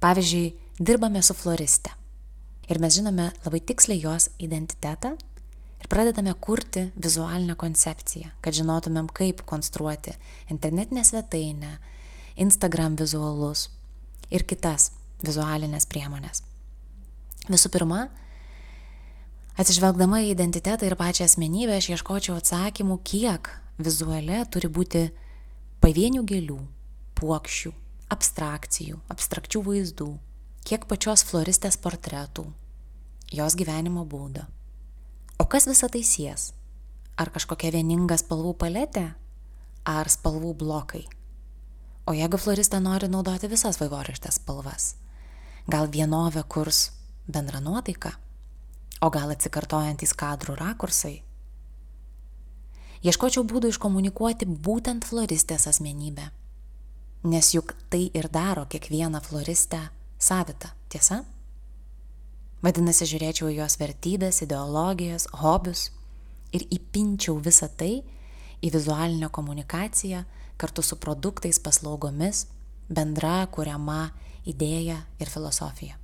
Pavyzdžiui, 0.00 0.54
dirbame 0.80 1.20
su 1.22 1.36
floriste. 1.36 1.92
Ir 2.72 2.80
mes 2.80 2.96
žinome 2.96 3.28
labai 3.44 3.60
tiksliai 3.60 4.00
jos 4.00 4.30
identitetą 4.40 5.12
ir 5.84 5.88
pradedame 5.92 6.32
kurti 6.40 6.88
vizualinę 6.96 7.58
koncepciją, 7.60 8.32
kad 8.40 8.56
žinotumėm, 8.56 9.12
kaip 9.12 9.44
konstruoti 9.44 10.16
internetinę 10.50 11.04
svetainę, 11.04 11.76
Instagram 12.40 12.96
vizualus 12.96 13.68
ir 14.32 14.48
kitas 14.48 14.94
vizualinės 15.22 15.84
priemonės. 15.86 16.42
Visų 17.52 17.68
pirma, 17.68 18.06
Atsižvelgdama 19.54 20.18
į 20.24 20.32
identitetą 20.32 20.88
ir 20.88 20.96
pačią 20.98 21.28
asmenybę, 21.28 21.76
aš 21.78 21.92
ieškočiau 21.92 22.34
atsakymų, 22.40 22.96
kiek 23.06 23.52
vizuale 23.78 24.40
turi 24.50 24.66
būti 24.66 25.02
pavienių 25.78 26.24
gėlių, 26.26 26.56
puokščių, 27.20 27.70
abstrakcijų, 28.16 28.98
abstrakčių 29.14 29.62
vaizdų, 29.68 30.08
kiek 30.66 30.88
pačios 30.90 31.22
floristės 31.28 31.78
portretų, 31.78 32.48
jos 33.30 33.54
gyvenimo 33.54 34.02
būdo. 34.02 34.42
O 35.44 35.46
kas 35.46 35.66
visą 35.68 35.90
tai 35.92 36.00
sies? 36.08 36.54
Ar 37.20 37.28
kažkokia 37.28 37.68
vieninga 37.74 38.16
spalvų 38.16 38.54
paletė? 38.62 39.02
Ar 39.84 40.08
spalvų 40.08 40.54
blokai? 40.56 41.02
O 42.08 42.14
jeigu 42.16 42.40
floristė 42.40 42.80
nori 42.80 43.10
naudoti 43.12 43.50
visas 43.52 43.76
vaivoraištės 43.76 44.38
spalvas, 44.40 44.86
gal 45.68 45.90
vienovė 45.92 46.46
kurs 46.48 46.78
bendrą 47.28 47.60
nuotaiką? 47.60 48.14
O 49.04 49.10
gal 49.12 49.34
atsikartojantis 49.36 50.16
kadrų 50.16 50.56
rakursai? 50.62 51.18
Ieškočiau 53.04 53.44
būdų 53.44 53.74
iškomunikuoti 53.74 54.48
būtent 54.48 55.04
floristės 55.04 55.68
asmenybę. 55.68 56.30
Nes 57.28 57.52
juk 57.52 57.76
tai 57.92 58.06
ir 58.16 58.32
daro 58.32 58.64
kiekvieną 58.64 59.20
floristę 59.28 59.90
savitą, 60.16 60.72
tiesa? 60.88 61.26
Vadinasi, 62.64 63.04
žiūrėčiau 63.10 63.50
jos 63.52 63.74
vertybės, 63.76 64.40
ideologijas, 64.46 65.26
hobius 65.36 65.90
ir 66.56 66.62
įpinčiau 66.72 67.36
visą 67.44 67.68
tai 67.68 67.98
į 68.64 68.70
vizualinę 68.72 69.28
komunikaciją 69.28 70.22
kartu 70.56 70.84
su 70.86 70.96
produktais, 70.96 71.58
paslaugomis, 71.60 72.46
bendra 72.88 73.42
kuriama 73.52 74.14
idėja 74.48 75.02
ir 75.20 75.28
filosofija. 75.28 75.98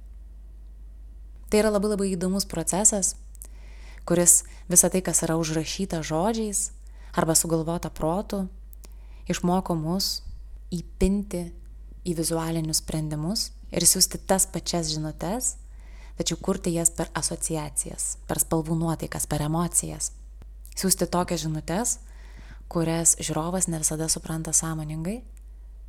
Tai 1.48 1.62
yra 1.62 1.70
labai 1.72 1.94
labai 1.94 2.10
įdomus 2.12 2.44
procesas, 2.44 3.14
kuris 4.04 4.42
visą 4.68 4.90
tai, 4.92 5.00
kas 5.00 5.24
yra 5.24 5.38
užrašyta 5.40 6.02
žodžiais 6.04 6.70
arba 7.16 7.34
sugalvota 7.38 7.88
protu, 7.88 8.44
išmoko 9.32 9.78
mus 9.80 10.20
įpinti 10.76 11.46
į 12.04 12.18
vizualinius 12.20 12.84
sprendimus 12.84 13.48
ir 13.72 13.88
siūsti 13.88 14.20
tas 14.28 14.44
pačias 14.44 14.92
žinutes, 14.92 15.54
tačiau 16.20 16.36
kurti 16.36 16.74
jas 16.74 16.92
per 16.92 17.08
asociacijas, 17.16 18.18
per 18.28 18.40
spalvų 18.42 18.76
nuotaikas, 18.76 19.24
per 19.30 19.46
emocijas. 19.46 20.12
Siūsti 20.76 21.08
tokias 21.08 21.40
žinutės, 21.46 21.96
kurias 22.68 23.16
žiūrovas 23.18 23.70
ne 23.72 23.80
visada 23.80 24.08
supranta 24.12 24.52
sąmoningai, 24.52 25.22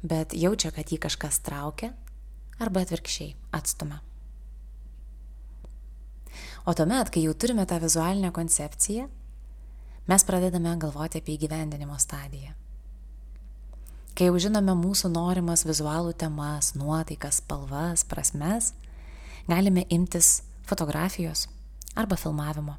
bet 0.08 0.34
jaučia, 0.34 0.72
kad 0.72 0.88
jį 0.88 1.02
kažkas 1.04 1.42
traukia 1.44 1.92
arba 2.62 2.86
atvirkščiai 2.86 3.36
atstumia. 3.58 4.00
O 6.66 6.74
tuomet, 6.78 7.10
kai 7.12 7.26
jau 7.26 7.34
turime 7.34 7.66
tą 7.68 7.80
vizualinę 7.82 8.32
koncepciją, 8.32 9.08
mes 10.08 10.26
pradedame 10.26 10.74
galvoti 10.80 11.20
apie 11.20 11.36
įgyvendinimo 11.36 11.98
stadiją. 12.00 12.54
Kai 14.16 14.28
jau 14.28 14.38
žinome 14.44 14.76
mūsų 14.78 15.10
norimas 15.12 15.66
vizualų 15.66 16.14
temas, 16.20 16.74
nuotaikas, 16.78 17.40
spalvas, 17.42 18.04
prasmes, 18.06 18.74
galime 19.48 19.86
imtis 19.90 20.44
fotografijos 20.68 21.48
arba 21.96 22.16
filmavimo. 22.16 22.78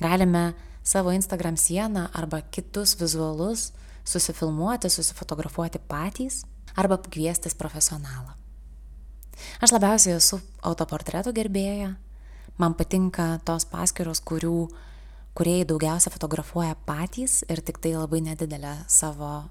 Galime 0.00 0.54
savo 0.82 1.12
Instagram 1.12 1.56
sieną 1.56 2.08
arba 2.12 2.40
kitus 2.40 2.96
vizualus 3.00 3.72
susifilmuoti, 4.04 4.90
susifotografuoti 4.90 5.78
patys 5.78 6.44
arba 6.76 6.98
kviestis 6.98 7.54
profesionalą. 7.54 8.34
Aš 9.60 9.72
labiausiai 9.74 10.16
esu 10.18 10.38
autoportretų 10.62 11.32
gerbėja, 11.34 11.94
man 12.58 12.74
patinka 12.78 13.38
tos 13.46 13.66
paskiros, 13.66 14.20
kurių 14.20 14.68
kuriejai 15.34 15.66
daugiausia 15.66 16.12
fotografuoja 16.14 16.76
patys 16.86 17.42
ir 17.50 17.60
tik 17.60 17.80
tai 17.82 17.96
labai 17.96 18.20
nedidelę 18.22 18.76
savo 18.86 19.48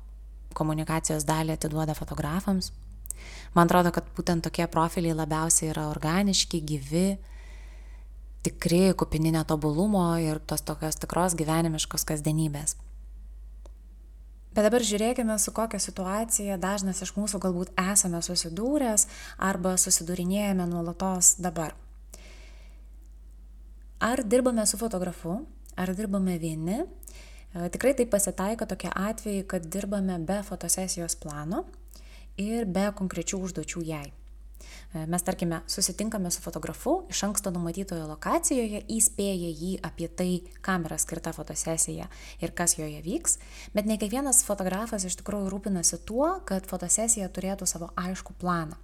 komunikacijos 0.56 1.26
dalį 1.28 1.58
atiduoda 1.58 1.96
fotografams. 1.98 2.72
Man 3.54 3.70
atrodo, 3.70 3.92
kad 3.94 4.08
būtent 4.18 4.46
tokie 4.48 4.66
profiliai 4.72 5.16
labiausiai 5.18 5.72
yra 5.72 5.88
organiški, 5.92 6.62
gyvi, 6.66 7.08
tikri, 8.46 8.86
kupini 8.98 9.34
netobulumo 9.36 10.06
ir 10.22 10.42
tos 10.48 10.66
tokios 10.66 11.00
tikros 11.02 11.38
gyvenimiškos 11.40 12.06
kasdienybės. 12.10 12.76
Bet 14.54 14.68
dabar 14.68 14.86
žiūrėkime, 14.86 15.38
su 15.42 15.54
kokia 15.54 15.80
situacija 15.82 16.60
dažnas 16.62 17.02
iš 17.02 17.16
mūsų 17.18 17.40
galbūt 17.42 17.72
esame 17.90 18.22
susidūręs 18.22 19.08
arba 19.42 19.78
susidūrinėjame 19.82 20.68
nuolatos 20.70 21.36
dabar. 21.42 21.74
Ar 24.04 24.22
dirbame 24.28 24.66
su 24.70 24.78
fotografu, 24.78 25.40
ar 25.80 25.96
dirbame 25.98 26.36
vieni, 26.38 26.84
E, 27.54 27.70
tikrai 27.70 27.94
tai 27.94 28.06
pasitaiko 28.10 28.66
tokie 28.66 28.90
atvejai, 28.90 29.46
kad 29.46 29.66
dirbame 29.70 30.18
be 30.26 30.40
fotosesijos 30.42 31.16
plano 31.22 31.66
ir 32.38 32.66
be 32.66 32.90
konkrečių 32.98 33.40
užduočių 33.48 33.84
jai. 33.88 34.06
E, 34.94 35.06
mes, 35.08 35.24
tarkime, 35.24 35.62
susitinkame 35.68 36.32
su 36.32 36.42
fotografu 36.42 37.08
iš 37.10 37.24
anksto 37.24 37.52
numatytoje 37.52 38.06
lokacijoje, 38.08 38.84
įspėję 38.94 39.50
jį 39.52 39.74
apie 39.84 40.08
tai, 40.08 40.30
kam 40.62 40.86
yra 40.88 41.00
skirta 41.02 41.34
fotosesija 41.34 42.08
ir 42.42 42.56
kas 42.56 42.78
joje 42.78 43.02
vyks, 43.06 43.40
bet 43.74 43.90
ne 43.90 43.98
kiekvienas 43.98 44.44
fotografas 44.48 45.06
iš 45.10 45.18
tikrųjų 45.22 45.50
rūpinasi 45.54 46.04
tuo, 46.06 46.30
kad 46.46 46.70
fotosesija 46.70 47.30
turėtų 47.34 47.70
savo 47.70 47.92
aišku 47.98 48.38
planą. 48.42 48.78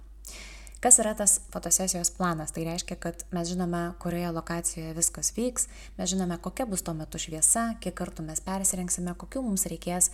Kas 0.80 0.96
yra 0.96 1.10
tas 1.12 1.42
fotosesijos 1.52 2.08
planas? 2.16 2.54
Tai 2.56 2.62
reiškia, 2.64 2.96
kad 2.96 3.26
mes 3.36 3.50
žinome, 3.50 3.82
kurioje 4.00 4.30
lokacijoje 4.32 4.94
viskas 4.96 5.28
vyks, 5.36 5.66
mes 5.98 6.08
žinome, 6.08 6.38
kokia 6.40 6.64
bus 6.66 6.80
tuo 6.80 6.94
metu 6.96 7.20
šviesa, 7.20 7.74
kiek 7.84 7.92
kartų 7.98 8.24
mes 8.24 8.40
persirengsime, 8.40 9.12
kokiu 9.20 9.42
mums 9.44 9.66
reikės 9.68 10.08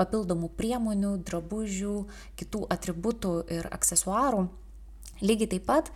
papildomų 0.00 0.50
priemonių, 0.58 1.14
drabužių, 1.26 1.94
kitų 2.40 2.66
atributų 2.74 3.38
ir 3.54 3.68
aksesuarų. 3.74 4.46
Lygiai 5.22 5.50
taip 5.54 5.66
pat 5.68 5.90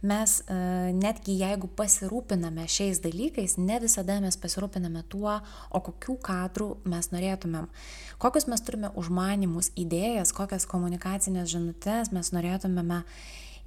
mes 0.00 0.38
e, 0.40 0.54
netgi 0.96 1.34
jeigu 1.42 1.68
pasirūpiname 1.76 2.64
šiais 2.70 3.02
dalykais, 3.04 3.58
ne 3.60 3.76
visada 3.82 4.16
mes 4.22 4.38
pasirūpiname 4.40 5.02
tuo, 5.12 5.34
o 5.70 5.82
kokių 5.84 6.16
kadrų 6.24 6.70
mes 6.88 7.10
norėtumėm, 7.12 7.68
kokius 8.22 8.48
mes 8.48 8.64
turime 8.64 8.92
užmanimus, 8.96 9.72
idėjas, 9.80 10.32
kokias 10.36 10.68
komunikacinės 10.70 11.52
žinutės 11.52 12.14
mes 12.16 12.32
norėtumėme 12.32 13.02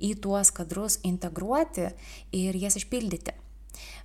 į 0.04 0.16
tuos 0.24 0.50
kadrus 0.56 0.98
integruoti 1.06 1.92
ir 2.34 2.58
jas 2.58 2.80
išpildyti. 2.82 3.43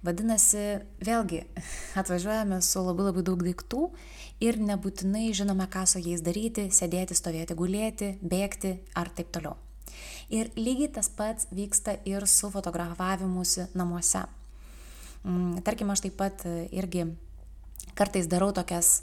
Vadinasi, 0.06 0.80
vėlgi 1.04 1.42
atvažiuojame 1.98 2.60
su 2.64 2.82
labai 2.86 3.08
labai 3.08 3.24
daug 3.26 3.42
daiktų 3.44 3.88
ir 4.44 4.60
nebūtinai 4.62 5.28
žinome, 5.36 5.66
ką 5.70 5.84
su 5.90 6.02
jais 6.02 6.22
daryti, 6.24 6.68
sėdėti, 6.74 7.16
stovėti, 7.18 7.56
gulėti, 7.58 8.12
bėgti 8.22 8.76
ar 8.98 9.10
taip 9.14 9.32
toliau. 9.34 9.56
Ir 10.30 10.52
lygiai 10.56 10.92
tas 10.98 11.08
pats 11.08 11.48
vyksta 11.50 11.96
ir 12.06 12.26
su 12.28 12.50
fotografavimusi 12.52 13.70
namuose. 13.78 14.26
Mm, 15.24 15.62
tarkim, 15.66 15.90
aš 15.90 16.04
taip 16.06 16.18
pat 16.20 16.44
irgi 16.70 17.08
kartais 17.98 18.28
darau 18.30 18.52
tokias 18.54 19.02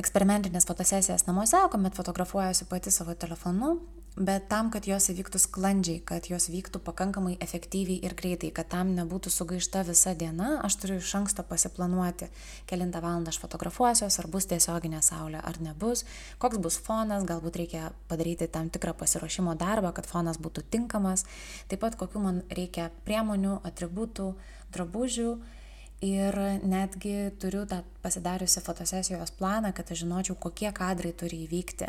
eksperimentinės 0.00 0.66
fotosesijas 0.66 1.26
namuose, 1.28 1.60
kuomet 1.70 1.94
fotografuojuosi 1.98 2.66
pati 2.70 2.90
savo 2.90 3.14
telefonu 3.14 3.76
bet 4.16 4.44
tam, 4.52 4.68
kad 4.72 4.84
jos 4.84 5.08
įvyktų 5.08 5.40
sklandžiai, 5.40 6.00
kad 6.04 6.26
jos 6.28 6.50
vyktų 6.52 6.82
pakankamai 6.84 7.38
efektyviai 7.40 8.02
ir 8.04 8.12
greitai, 8.18 8.50
kad 8.52 8.68
tam 8.74 8.92
nebūtų 8.96 9.32
sugaišta 9.32 9.84
visa 9.88 10.12
diena, 10.18 10.58
aš 10.66 10.76
turiu 10.82 10.98
iš 11.00 11.14
anksto 11.16 11.44
pasiplanuoti, 11.48 12.28
kelintą 12.68 13.00
valandą 13.04 13.32
aš 13.32 13.40
fotografuosiuos, 13.40 14.18
ar 14.20 14.28
bus 14.28 14.48
tiesioginė 14.50 15.00
saulė, 15.04 15.40
ar 15.40 15.56
nebus, 15.64 16.04
koks 16.42 16.60
bus 16.60 16.76
fonas, 16.84 17.24
galbūt 17.28 17.56
reikia 17.62 17.88
padaryti 18.10 18.50
tam 18.52 18.68
tikrą 18.72 18.92
pasiruošimo 19.00 19.56
darbą, 19.56 19.94
kad 19.96 20.08
fonas 20.10 20.40
būtų 20.42 20.66
tinkamas, 20.68 21.24
taip 21.72 21.80
pat 21.80 21.96
kokiu 21.96 22.20
man 22.20 22.44
reikia 22.52 22.90
priemonių, 23.08 23.62
atributų, 23.64 24.34
drabužių 24.76 25.32
ir 26.02 26.36
netgi 26.66 27.30
turiu 27.40 27.62
tą 27.70 27.80
pasidariusi 28.02 28.60
fotosesijos 28.64 29.30
planą, 29.38 29.70
kad 29.72 29.92
aš 29.94 30.02
žinočiau, 30.02 30.36
kokie 30.36 30.72
kadrai 30.74 31.12
turi 31.14 31.44
įvykti, 31.46 31.88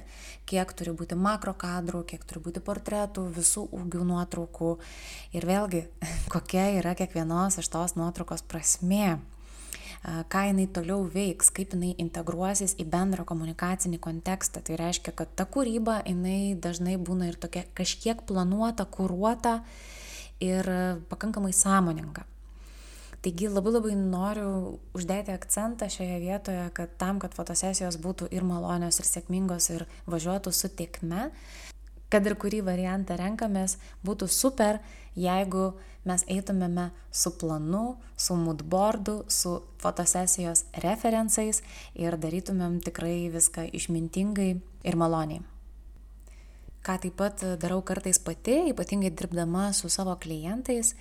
kiek 0.50 0.74
turi 0.78 0.94
būti 0.94 1.18
makro 1.18 1.56
kadrų, 1.58 2.04
kiek 2.14 2.24
turi 2.30 2.44
būti 2.46 2.62
portretų, 2.64 3.26
visų 3.34 3.66
ūgių 3.74 4.06
nuotraukų 4.14 4.72
ir 5.34 5.50
vėlgi, 5.50 5.86
kokia 6.34 6.70
yra 6.78 6.94
kiekvienos 7.00 7.58
iš 7.64 7.72
tos 7.74 7.98
nuotraukos 7.98 8.46
prasmė 8.46 9.18
ką 10.04 10.42
jinai 10.50 10.66
toliau 10.68 11.06
veiks, 11.08 11.48
kaip 11.56 11.72
jinai 11.74 11.94
integruosis 12.04 12.76
į 12.76 12.86
bendrą 12.92 13.24
komunikacinį 13.28 14.02
kontekstą. 14.04 14.60
Tai 14.60 14.76
reiškia, 14.82 15.14
kad 15.16 15.32
ta 15.32 15.48
kūryba, 15.48 16.02
jinai 16.04 16.58
dažnai 16.60 16.98
būna 17.00 17.32
ir 17.32 17.40
tokia 17.40 17.64
kažkiek 17.78 18.26
planuota, 18.28 18.84
kūruota 18.84 19.62
ir 20.44 20.68
pakankamai 21.08 21.54
sąmoninga. 21.56 22.28
Taigi 23.24 23.48
labai 23.48 23.72
labai 23.72 23.94
noriu 23.96 24.80
uždėti 24.92 25.32
akcentą 25.32 25.88
šioje 25.88 26.18
vietoje, 26.20 26.64
kad 26.76 26.98
tam, 27.00 27.22
kad 27.24 27.32
fotosesijos 27.32 27.96
būtų 28.04 28.28
ir 28.36 28.44
malonios, 28.44 29.00
ir 29.00 29.08
sėkmingos, 29.08 29.70
ir 29.72 29.86
važiuotų 30.12 30.52
su 30.52 30.68
tiekme, 30.68 31.30
kad 32.12 32.28
ir 32.28 32.36
kurį 32.36 32.60
variantą 32.68 33.16
renkamės, 33.18 33.78
būtų 34.04 34.28
super, 34.28 34.82
jeigu 35.16 35.72
mes 36.04 36.28
eitumėme 36.28 36.90
su 37.16 37.32
planu, 37.40 37.96
su 38.20 38.36
moodboardu, 38.36 39.22
su 39.32 39.56
fotosesijos 39.80 40.68
referencais 40.84 41.64
ir 41.96 42.20
darytumėm 42.20 42.82
tikrai 42.84 43.32
viską 43.32 43.70
išmintingai 43.72 44.52
ir 44.60 45.00
maloniai. 45.00 45.46
Ką 46.84 47.00
taip 47.00 47.16
pat 47.16 47.48
darau 47.64 47.80
kartais 47.88 48.20
pati, 48.20 48.66
ypatingai 48.76 49.16
dirbdama 49.16 49.70
su 49.72 49.88
savo 49.88 50.18
klientais, 50.20 50.98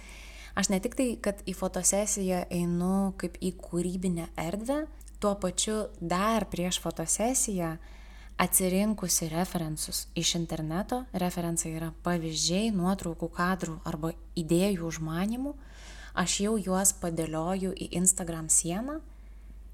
Aš 0.54 0.68
ne 0.68 0.80
tik 0.84 0.96
tai, 0.98 1.08
kad 1.22 1.40
į 1.48 1.54
fotosesiją 1.56 2.44
einu 2.52 3.14
kaip 3.20 3.38
į 3.40 3.54
kūrybinę 3.60 4.28
erdvę, 4.36 4.82
tuo 5.22 5.32
pačiu 5.40 5.86
dar 6.00 6.44
prieš 6.52 6.80
fotosesiją 6.82 7.76
atsirinkusi 8.42 9.28
referensus 9.28 10.06
iš 10.18 10.34
interneto, 10.34 11.04
referencai 11.12 11.72
yra 11.76 11.92
pavyzdžiai, 12.04 12.72
nuotraukų 12.74 13.28
kadrų 13.36 13.78
arba 13.88 14.12
idėjų 14.38 14.88
užmanimų, 14.88 15.54
aš 16.18 16.38
jau 16.44 16.56
juos 16.58 16.92
padėlioju 17.00 17.72
į 17.72 17.92
Instagram 18.00 18.48
sieną 18.52 18.98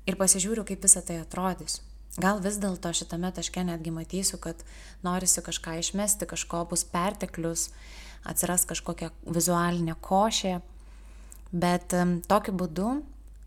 ir 0.06 0.18
pasižiūriu, 0.20 0.66
kaip 0.68 0.84
visą 0.84 1.02
tai 1.02 1.20
atrodys. 1.22 1.80
Gal 2.18 2.40
vis 2.42 2.58
dėlto 2.58 2.90
šitame 2.96 3.30
taške 3.34 3.62
netgi 3.62 3.92
matysiu, 3.94 4.40
kad 4.42 4.62
norisi 5.06 5.42
kažką 5.44 5.76
išmesti, 5.82 6.26
kažko 6.26 6.64
bus 6.70 6.82
perteklius, 6.88 7.68
atsiras 8.26 8.66
kažkokia 8.68 9.10
vizualinė 9.26 9.94
košė, 10.00 10.58
bet 11.52 11.94
tokiu 12.28 12.54
būdu 12.56 12.90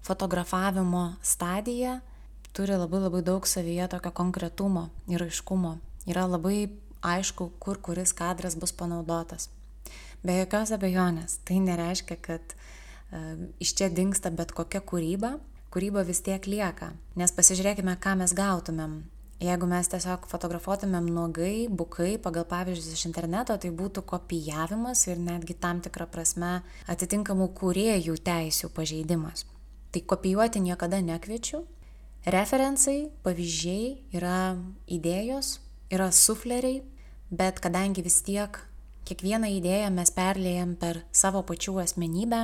fotografavimo 0.06 1.16
stadija 1.22 2.00
turi 2.54 2.76
labai 2.76 3.02
labai 3.06 3.22
daug 3.22 3.48
savyje 3.48 3.88
tokio 3.92 4.12
konkretumo 4.12 4.90
ir 5.08 5.24
aiškumo. 5.24 5.78
Yra 6.10 6.26
labai 6.28 6.72
aišku, 7.02 7.52
kur 7.60 7.78
kuris 7.82 8.14
kadras 8.14 8.58
bus 8.58 8.74
panaudotas. 8.74 9.50
Be 10.24 10.38
jokios 10.38 10.74
abejonės, 10.76 11.40
tai 11.46 11.62
nereiškia, 11.64 12.18
kad 12.22 12.54
e, 12.54 13.22
iš 13.64 13.74
čia 13.78 13.90
dinksta 13.90 14.30
bet 14.34 14.54
kokia 14.58 14.82
kūryba, 14.86 15.36
kūryba 15.74 16.04
vis 16.06 16.22
tiek 16.26 16.46
lieka. 16.46 16.92
Nes 17.18 17.34
pasižiūrėkime, 17.34 17.96
ką 18.02 18.18
mes 18.22 18.36
gautumėm 18.38 19.02
Jeigu 19.42 19.66
mes 19.66 19.88
tiesiog 19.90 20.28
fotografuotumėm 20.30 21.08
nuogai, 21.10 21.66
bukai, 21.66 22.12
pagal 22.22 22.44
pavyzdžius 22.46 22.92
iš 22.94 23.08
interneto, 23.10 23.56
tai 23.58 23.72
būtų 23.74 24.04
kopijavimas 24.06 25.02
ir 25.08 25.18
netgi 25.18 25.56
tam 25.58 25.80
tikrą 25.82 26.06
prasme 26.14 26.60
atitinkamų 26.94 27.48
kuriejų 27.58 28.20
teisių 28.22 28.70
pažeidimas. 28.76 29.48
Tai 29.90 30.04
kopijuoti 30.14 30.62
niekada 30.62 31.00
nekviečiu. 31.02 31.64
Referencai, 32.30 33.10
pavyzdžiai 33.26 34.14
yra 34.14 34.60
idėjos, 34.86 35.56
yra 35.90 36.12
sufleriai, 36.14 36.84
bet 37.34 37.58
kadangi 37.66 38.06
vis 38.06 38.20
tiek 38.22 38.62
kiekvieną 39.10 39.50
idėją 39.58 39.90
mes 39.98 40.14
perlėjam 40.14 40.78
per 40.78 41.02
savo 41.10 41.42
pačių 41.50 41.80
asmenybę, 41.82 42.44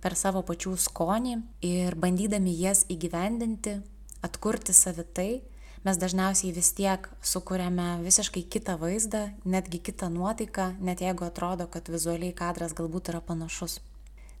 per 0.00 0.16
savo 0.16 0.40
pačių 0.40 0.72
skonį 0.88 1.36
ir 1.68 2.00
bandydami 2.00 2.56
jas 2.56 2.86
įgyvendinti, 2.88 3.76
atkurti 4.24 4.72
savitai, 4.72 5.42
mes 5.84 5.96
dažniausiai 5.96 6.52
vis 6.52 6.72
tiek 6.76 7.06
sukūrėme 7.24 8.00
visiškai 8.04 8.42
kitą 8.52 8.76
vaizdą, 8.80 9.30
netgi 9.48 9.80
kitą 9.80 10.10
nuotaiką, 10.12 10.74
net 10.84 11.00
jeigu 11.00 11.24
atrodo, 11.24 11.66
kad 11.72 11.88
vizualiai 11.88 12.36
kadras 12.36 12.76
galbūt 12.76 13.12
yra 13.14 13.22
panašus. 13.24 13.78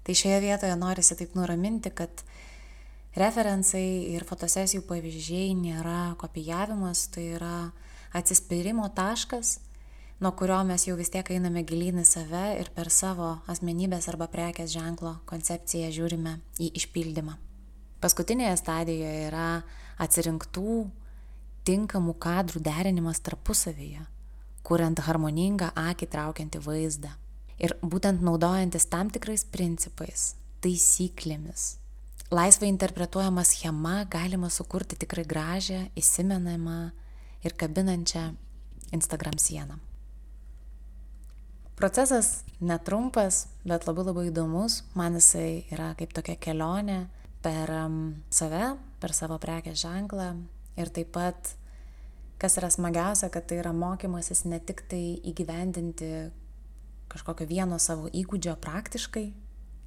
Tai 0.04 0.16
šioje 0.16 0.40
vietoje 0.44 0.76
norisi 0.76 1.16
taip 1.16 1.32
nuraminti, 1.36 1.92
kad 1.92 2.22
referencai 3.16 4.12
ir 4.12 4.24
fotosesijų 4.28 4.84
pavyzdžiai 4.88 5.56
nėra 5.56 6.14
kopijavimas, 6.20 7.08
tai 7.14 7.30
yra 7.38 7.56
atsispyrimo 8.16 8.88
taškas, 8.96 9.58
nuo 10.20 10.32
kurio 10.36 10.60
mes 10.68 10.84
jau 10.86 10.96
vis 10.98 11.12
tiek 11.12 11.26
einame 11.32 11.64
gilyn 11.64 12.02
į 12.02 12.06
save 12.08 12.46
ir 12.60 12.70
per 12.76 12.92
savo 12.92 13.38
asmenybės 13.50 14.10
arba 14.12 14.28
prekės 14.28 14.74
ženklo 14.74 15.16
koncepciją 15.30 15.88
žiūrime 15.96 16.36
į 16.60 16.72
išpildymą. 16.82 17.36
Paskutinėje 18.00 18.56
stadijoje 18.60 19.28
yra 19.28 19.48
atsirinktų 20.00 20.74
tinkamų 21.70 22.16
kadrų 22.18 22.62
derinimas 22.66 23.20
tarpusavyje, 23.22 24.02
kuriant 24.66 25.02
harmoningą 25.06 25.70
akį 25.78 26.08
traukiantį 26.10 26.62
vaizdą. 26.64 27.12
Ir 27.60 27.76
būtent 27.84 28.24
naudojantis 28.24 28.88
tam 28.90 29.10
tikrais 29.12 29.44
principais, 29.44 30.32
taisyklėmis, 30.64 31.76
laisvai 32.32 32.70
interpretuojama 32.72 33.44
schema 33.44 34.00
galima 34.10 34.50
sukurti 34.50 34.98
tikrai 34.98 35.26
gražią, 35.28 35.84
įsimenamą 36.00 36.80
ir 37.44 37.54
kabinančią 37.60 38.30
Instagram 38.96 39.38
sieną. 39.38 39.78
Procesas 41.80 42.42
netrumpas, 42.60 43.46
bet 43.64 43.86
labai 43.88 44.04
labai 44.10 44.26
įdomus. 44.28 44.82
Man 44.98 45.16
jisai 45.16 45.64
yra 45.72 45.94
kaip 45.96 46.12
tokia 46.16 46.36
kelionė 46.36 47.06
per 47.44 47.72
save, 48.28 48.74
per 49.00 49.14
savo 49.16 49.38
prekės 49.40 49.80
ženklą, 49.80 50.34
Ir 50.80 50.88
taip 50.94 51.10
pat, 51.12 51.52
kas 52.40 52.56
yra 52.56 52.70
smagiausia, 52.72 53.28
kad 53.32 53.46
tai 53.48 53.60
yra 53.60 53.72
mokymasis 53.76 54.46
ne 54.48 54.60
tik 54.64 54.86
tai 54.88 55.20
įgyvendinti 55.28 56.10
kažkokio 57.10 57.46
vieno 57.50 57.78
savo 57.82 58.08
įgūdžio 58.08 58.54
praktiškai 58.62 59.26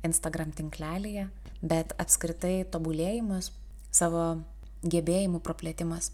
Instagram 0.04 0.52
tinklelėje, 0.56 1.30
bet 1.64 1.96
apskritai 2.02 2.66
tobulėjimas, 2.70 3.52
savo 3.94 4.44
gebėjimų 4.84 5.40
praplėtimas. 5.44 6.12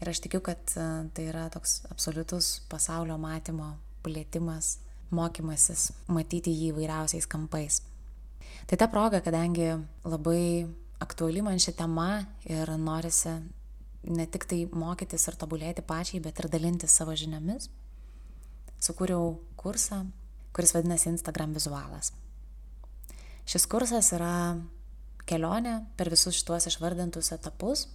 Ir 0.00 0.08
aš 0.08 0.22
tikiu, 0.24 0.40
kad 0.40 0.72
e, 0.80 0.86
tai 1.12 1.26
yra 1.28 1.44
toks 1.52 1.82
absoliutus 1.92 2.62
pasaulio 2.72 3.18
matymo 3.20 3.74
plėtimas, 4.04 4.78
mokymasis, 5.12 5.90
matyti 6.08 6.54
jį 6.56 6.70
įvairiausiais 6.72 7.28
kampais. 7.28 7.82
Tai 8.70 8.78
ta 8.80 8.88
proga, 8.88 9.20
kadangi 9.20 9.74
labai 10.08 10.64
aktuali 11.04 11.44
man 11.44 11.60
ši 11.60 11.76
tema 11.76 12.22
ir 12.48 12.72
norisi 12.80 13.36
ne 14.04 14.26
tik 14.26 14.46
tai 14.48 14.64
mokytis 14.72 15.28
ir 15.28 15.36
tobulėti 15.40 15.84
pačiai, 15.86 16.22
bet 16.24 16.40
ir 16.40 16.48
dalintis 16.52 16.94
savo 16.96 17.14
žiniomis, 17.16 17.68
sukūriau 18.80 19.34
kursą, 19.60 20.04
kuris 20.56 20.74
vadinasi 20.74 21.10
Instagram 21.12 21.52
vizualas. 21.56 22.12
Šis 23.50 23.66
kursas 23.68 24.12
yra 24.16 24.56
kelionė 25.28 25.80
per 25.98 26.10
visus 26.12 26.38
šituos 26.38 26.68
išvardintus 26.70 27.32
etapus 27.36 27.86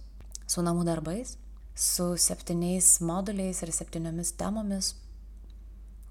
su 0.46 0.62
namų 0.62 0.86
darbais, 0.86 1.36
su 1.74 2.14
septyniais 2.16 3.00
moduliais 3.04 3.60
ir 3.62 3.72
septyniomis 3.74 4.32
temomis, 4.38 4.94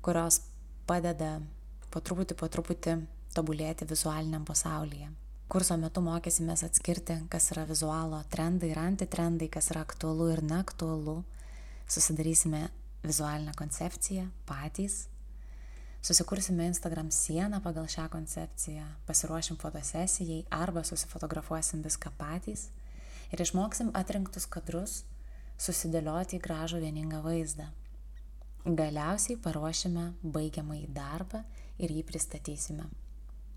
kurios 0.06 0.42
padeda 0.86 1.40
po 1.90 2.02
truputį, 2.04 2.38
po 2.38 2.50
truputį 2.52 3.00
tobulėti 3.36 3.88
vizualiniam 3.90 4.46
pasaulyje. 4.46 5.10
Kurso 5.46 5.76
metu 5.78 6.02
mokysimės 6.02 6.64
atskirti, 6.66 7.20
kas 7.30 7.52
yra 7.54 7.68
vizualo 7.70 8.18
trendai 8.34 8.72
ir 8.72 8.80
antitrendai, 8.82 9.46
kas 9.54 9.70
yra 9.70 9.84
aktualu 9.86 10.32
ir 10.34 10.42
neaktualu. 10.42 11.20
Susidarysime 11.86 12.64
vizualinę 13.06 13.54
koncepciją 13.54 14.26
patys. 14.50 15.04
Susikursime 16.02 16.66
Instagram 16.72 17.12
sieną 17.14 17.62
pagal 17.62 17.86
šią 17.86 18.08
koncepciją, 18.10 18.88
pasiruošim 19.06 19.62
fotosesijai 19.62 20.42
arba 20.50 20.84
susifotografuosim 20.84 21.86
viską 21.86 22.10
patys 22.18 22.68
ir 23.30 23.42
išmoksim 23.46 23.94
atrinktus 23.94 24.50
kadrus 24.50 25.04
susidėlioti 25.62 26.40
į 26.40 26.44
gražų 26.46 26.82
vieningą 26.82 27.22
vaizdą. 27.26 27.70
Galiausiai 28.66 29.38
paruošime 29.38 30.12
baigiamąjį 30.26 30.94
darbą 30.94 31.46
ir 31.78 31.94
jį 31.94 32.06
pristatysime. 32.10 32.90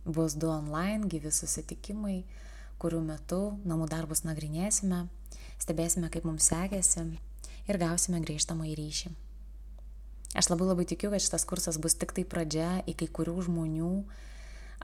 Bus 0.09 0.35
du 0.41 0.49
online 0.49 1.05
gyvi 1.13 1.29
susitikimai, 1.35 2.23
kurių 2.81 3.03
metu 3.05 3.41
namų 3.69 3.89
darbus 3.93 4.25
nagrinėsime, 4.25 5.05
stebėsime, 5.61 6.09
kaip 6.09 6.25
mums 6.25 6.49
sekėsi 6.49 7.05
ir 7.69 7.81
gausime 7.81 8.23
grįžtamą 8.25 8.71
į 8.71 8.77
ryšį. 8.79 9.13
Aš 10.39 10.49
labai 10.53 10.69
labai 10.69 10.87
tikiu, 10.89 11.11
kad 11.13 11.25
šitas 11.25 11.45
kursas 11.49 11.77
bus 11.81 11.97
tik 11.99 12.15
tai 12.17 12.25
pradžia 12.25 12.79
į 12.89 12.95
kai 13.01 13.09
kurių 13.19 13.37
žmonių 13.49 13.93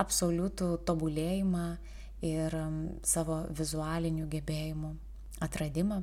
absoliutų 0.00 0.70
tobulėjimą 0.88 1.66
ir 2.24 2.56
um, 2.58 2.78
savo 3.04 3.42
vizualinių 3.52 4.26
gebėjimų 4.32 4.92
atradimą, 5.44 6.02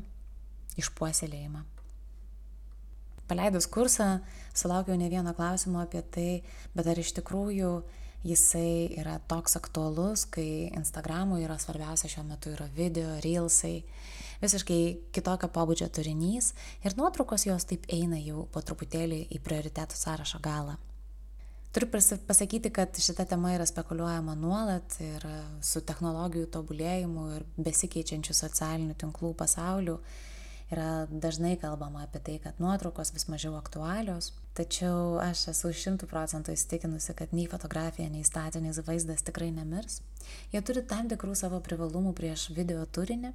išpuoselėjimą. 0.81 1.63
Paleidus 3.31 3.67
kursą, 3.71 4.19
sulaukiau 4.53 4.97
ne 4.99 5.07
vieno 5.11 5.33
klausimo 5.33 5.79
apie 5.81 6.01
tai, 6.03 6.29
bet 6.75 6.89
ar 6.91 6.99
iš 6.99 7.13
tikrųjų 7.21 7.71
jisai 8.23 8.93
yra 9.01 9.17
toks 9.29 9.57
aktualus, 9.57 10.25
kai 10.29 10.69
Instagramui 10.77 11.41
yra 11.45 11.57
svarbiausia 11.61 12.09
šiuo 12.11 12.25
metu 12.27 12.53
yra 12.53 12.67
video, 12.75 13.15
reelsai, 13.25 13.81
visiškai 14.41 14.81
kitokio 15.15 15.49
pobūdžio 15.53 15.89
turinys 15.93 16.53
ir 16.85 16.97
nuotraukos 16.97 17.47
jos 17.49 17.67
taip 17.69 17.85
eina 17.89 18.19
jau 18.21 18.47
po 18.53 18.63
truputėlį 18.65 19.25
į 19.33 19.41
prioritetų 19.45 19.97
sąrašo 19.97 20.41
galą. 20.43 20.77
Turiu 21.71 21.87
pasakyti, 22.27 22.69
kad 22.69 22.97
šita 22.99 23.23
tema 23.25 23.53
yra 23.55 23.65
spekuliuojama 23.65 24.33
nuolat 24.35 24.97
ir 24.99 25.23
su 25.63 25.79
technologijų 25.87 26.49
tobulėjimu 26.51 27.27
ir 27.37 27.45
besikeičiančių 27.55 28.35
socialinių 28.35 28.97
tinklų 28.99 29.31
pasauliu 29.39 30.01
yra 30.71 31.07
dažnai 31.11 31.57
kalbama 31.59 32.05
apie 32.05 32.21
tai, 32.23 32.37
kad 32.43 32.59
nuotraukos 32.63 33.11
vis 33.15 33.27
mažiau 33.31 33.57
aktualios, 33.59 34.31
tačiau 34.57 35.19
aš 35.21 35.49
esu 35.51 35.71
šimtų 35.75 36.07
procentų 36.11 36.55
įsitikinusi, 36.55 37.15
kad 37.17 37.33
nei 37.35 37.47
fotografija, 37.51 38.09
nei 38.11 38.23
statinis 38.27 38.79
vaizdas 38.87 39.25
tikrai 39.27 39.51
nemirs. 39.55 39.99
Jie 40.53 40.61
turi 40.63 40.83
tam 40.87 41.11
tikrų 41.11 41.35
savo 41.35 41.59
privalumų 41.63 42.13
prieš 42.15 42.49
video 42.55 42.85
turinį 42.85 43.33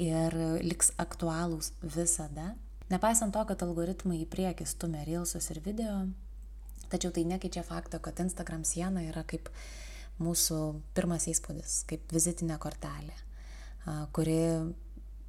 ir 0.00 0.38
liks 0.64 0.94
aktualūs 0.96 1.74
visada. 1.82 2.54
Nepaisant 2.88 3.34
to, 3.36 3.44
kad 3.44 3.62
algoritmai 3.66 4.22
į 4.22 4.30
priekį 4.32 4.64
stumia 4.68 5.04
reelsus 5.04 5.50
ir 5.52 5.60
video, 5.60 6.06
tačiau 6.88 7.12
tai 7.12 7.26
nekeičia 7.28 7.66
fakto, 7.66 8.00
kad 8.00 8.20
Instagram 8.24 8.64
siena 8.64 9.04
yra 9.04 9.26
kaip 9.28 9.50
mūsų 10.22 10.60
pirmas 10.96 11.28
įspūdis, 11.30 11.82
kaip 11.90 12.14
vizitinė 12.14 12.56
kortelė, 12.62 13.16
kuri 14.16 14.40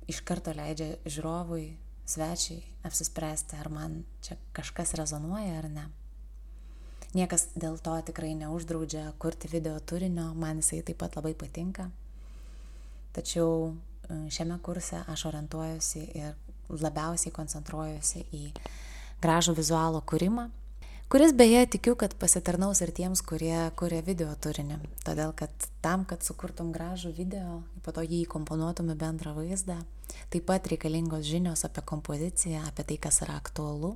iš 0.09 0.21
karto 0.25 0.53
leidžia 0.55 0.97
žiūrovui, 1.05 1.77
svečiai 2.09 2.63
apsispręsti, 2.87 3.59
ar 3.61 3.69
man 3.69 4.03
čia 4.25 4.39
kažkas 4.57 4.95
rezonuoja 4.97 5.59
ar 5.61 5.69
ne. 5.69 5.85
Niekas 7.13 7.47
dėl 7.57 7.79
to 7.81 7.95
tikrai 8.05 8.35
neuždraudžia 8.37 9.07
kurti 9.21 9.49
video 9.49 9.77
turinio, 9.79 10.29
man 10.37 10.61
jisai 10.61 10.83
taip 10.85 10.99
pat 11.01 11.17
labai 11.17 11.33
patinka. 11.37 11.87
Tačiau 13.13 13.71
e, 13.71 14.19
šiame 14.29 14.59
kurse 14.65 15.01
aš 15.09 15.25
orientuojuosi 15.31 16.03
ir 16.17 16.37
labiausiai 16.69 17.33
koncentruojuosi 17.33 18.27
į 18.37 18.43
gražų 19.23 19.57
vizualo 19.57 20.03
kūrimą 20.05 20.49
kuris 21.09 21.33
beje 21.33 21.65
tikiu, 21.65 21.95
kad 21.97 22.13
pasitarnaus 22.21 22.83
ir 22.85 22.91
tiems, 22.93 23.23
kurie 23.25 23.57
kuria 23.79 24.03
video 24.05 24.29
turinį. 24.45 24.77
Todėl, 25.01 25.33
kad 25.33 25.49
tam, 25.81 26.05
kad 26.05 26.21
sukurtum 26.25 26.69
gražų 26.75 27.15
video, 27.17 27.63
po 27.81 27.93
to 27.95 28.03
jį 28.05 28.21
įkomponuotum 28.27 28.93
į 28.93 28.97
bendrą 29.01 29.33
vaizdą, 29.33 29.79
taip 30.29 30.47
pat 30.49 30.67
reikalingos 30.71 31.27
žinios 31.27 31.65
apie 31.67 31.83
kompoziciją, 31.85 32.63
apie 32.67 32.85
tai, 32.85 32.97
kas 33.01 33.21
yra 33.25 33.37
aktualu, 33.39 33.95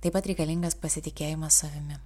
taip 0.00 0.14
pat 0.16 0.26
reikalingas 0.30 0.76
pasitikėjimas 0.80 1.62
savimi. 1.64 2.00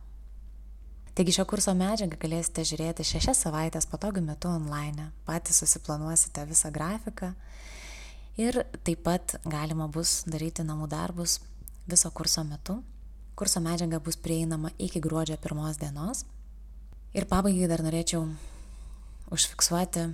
Taigi 1.18 1.34
šio 1.34 1.48
kurso 1.50 1.74
medžiagą 1.74 2.18
galėsite 2.22 2.62
žiūrėti 2.62 3.06
šešias 3.06 3.40
savaitės 3.42 3.88
patogiu 3.90 4.22
metu 4.22 4.50
online, 4.52 5.10
patys 5.26 5.58
susiplanuosite 5.64 6.44
visą 6.46 6.70
grafiką 6.70 7.32
Ir 8.38 8.54
taip 8.86 9.00
pat 9.02 9.32
galima 9.50 9.88
bus 9.90 10.20
daryti 10.30 10.62
namų 10.62 10.86
darbus 10.92 11.40
viso 11.90 12.10
kurso 12.14 12.44
metu. 12.46 12.76
Kurso 13.34 13.58
medžiaga 13.58 13.98
bus 13.98 14.14
prieinama 14.14 14.70
iki 14.78 15.02
gruodžio 15.02 15.34
pirmos 15.42 15.80
dienos. 15.80 16.22
Ir 17.18 17.26
pabaigai 17.26 17.66
dar 17.66 17.82
norėčiau 17.82 18.28
užfiksuoti, 19.34 20.04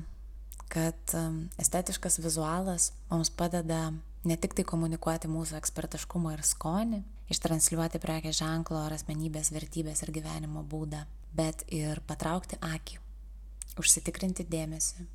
kad 0.75 1.15
estetiškas 1.63 2.19
vizualas 2.19 2.91
mums 3.11 3.31
padeda 3.31 3.93
ne 4.25 4.37
tik 4.41 4.57
tai 4.59 4.65
komunikuoti 4.67 5.29
mūsų 5.31 5.59
ekspertiškumą 5.61 6.33
ir 6.35 6.43
skonį, 6.49 7.03
ištransliuoti 7.31 8.01
prekės 8.03 8.41
ženklo 8.41 8.81
ar 8.83 8.95
asmenybės 8.97 9.53
vertybės 9.55 10.03
ir 10.03 10.13
gyvenimo 10.17 10.65
būdą, 10.67 11.05
bet 11.37 11.63
ir 11.73 12.01
patraukti 12.09 12.59
akį, 12.65 12.99
užsitikrinti 13.79 14.47
dėmesį, 14.51 15.07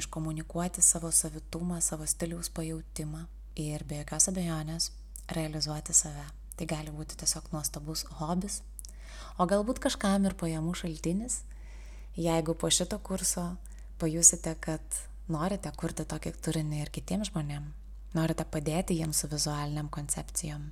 iškomunikuoti 0.00 0.82
savo 0.82 1.12
savitumą, 1.14 1.80
savo 1.84 2.08
stiliaus 2.10 2.50
pajūtimą 2.56 3.26
ir 3.60 3.84
be 3.86 4.00
jokios 4.00 4.30
abejonės 4.32 4.90
realizuoti 5.36 5.94
save. 5.94 6.26
Tai 6.54 6.66
gali 6.70 6.90
būti 6.94 7.18
tiesiog 7.18 7.50
nuostabus 7.52 8.04
hobis, 8.18 8.62
o 9.38 9.46
galbūt 9.50 9.80
kažkam 9.82 10.26
ir 10.26 10.36
pajamų 10.38 10.74
šaltinis, 10.78 11.40
jeigu 12.14 12.54
po 12.54 12.70
šito 12.70 12.98
kurso 13.02 13.52
pajusite, 13.98 14.54
kad 14.60 15.00
norite 15.30 15.70
kurti 15.78 16.04
tokį 16.08 16.34
turinį 16.44 16.80
ir 16.82 16.92
kitiems 16.94 17.30
žmonėms, 17.32 17.72
norite 18.14 18.44
padėti 18.46 18.98
jiems 18.98 19.22
su 19.22 19.30
vizualiniam 19.30 19.88
koncepcijom, 19.92 20.68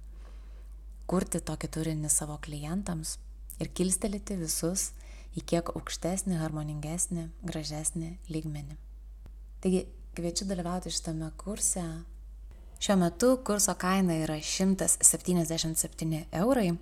kurti 1.11 1.41
tokį 1.43 1.71
turinį 1.77 2.11
savo 2.13 2.39
klientams 2.43 3.17
ir 3.61 3.71
kilstelėti 3.75 4.37
visus 4.41 4.91
į 5.37 5.45
kiek 5.49 5.73
aukštesnį, 5.73 6.37
harmoningesnį, 6.43 7.29
gražesnį 7.49 8.17
lygmenį. 8.33 8.77
Taigi 9.65 9.87
kviečiu 10.17 10.47
dalyvauti 10.49 10.93
šitame 10.93 11.31
kurse. 11.41 11.85
Šiuo 12.83 12.97
metu 12.99 13.37
kurso 13.47 13.75
kaina 13.79 14.17
yra 14.25 14.37
177 14.43 16.25
eurai, 16.43 16.73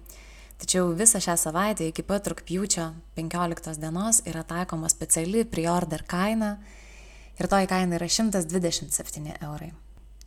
tačiau 0.60 0.92
visą 0.96 1.20
šią 1.22 1.36
savaitę 1.40 1.88
iki 1.88 2.04
pat 2.06 2.28
rūpjūčio 2.30 2.86
15 3.16 3.80
dienos 3.80 4.20
yra 4.28 4.44
taikoma 4.46 4.90
speciali 4.92 5.44
pre-order 5.48 6.04
kaina 6.08 6.58
ir 7.40 7.48
toji 7.48 7.70
kaina 7.70 7.96
yra 7.96 8.08
127 8.08 9.38
eurai. 9.40 9.72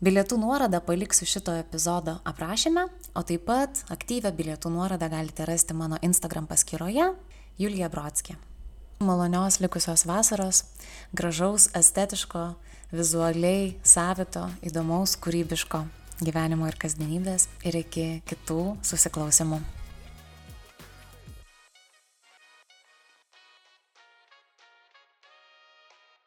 Bilietų 0.03 0.35
nuorodą 0.41 0.81
paliksiu 0.83 1.23
šito 1.29 1.53
epizodo 1.55 2.17
aprašyme, 2.27 2.87
o 3.15 3.21
taip 3.23 3.45
pat 3.47 3.85
aktyvę 3.93 4.33
bilietų 4.35 4.73
nuorodą 4.73 5.07
galite 5.07 5.45
rasti 5.47 5.77
mano 5.77 5.99
Instagram 6.03 6.49
paskyroje 6.49 7.13
Julija 7.61 7.87
Brodskė. 7.93 8.35
Malonios 8.99 9.61
likusios 9.63 10.03
vasaros, 10.09 10.63
gražaus, 11.13 11.69
estetiško, 11.77 12.49
vizualiai 12.91 13.75
savito, 13.83 14.49
įdomaus, 14.65 15.15
kūrybiško 15.23 15.85
gyvenimo 16.23 16.67
ir 16.69 16.77
kasdienybės 16.79 17.47
ir 17.67 17.79
iki 17.83 18.07
kitų 18.29 18.75
susiklausimų. 18.85 19.61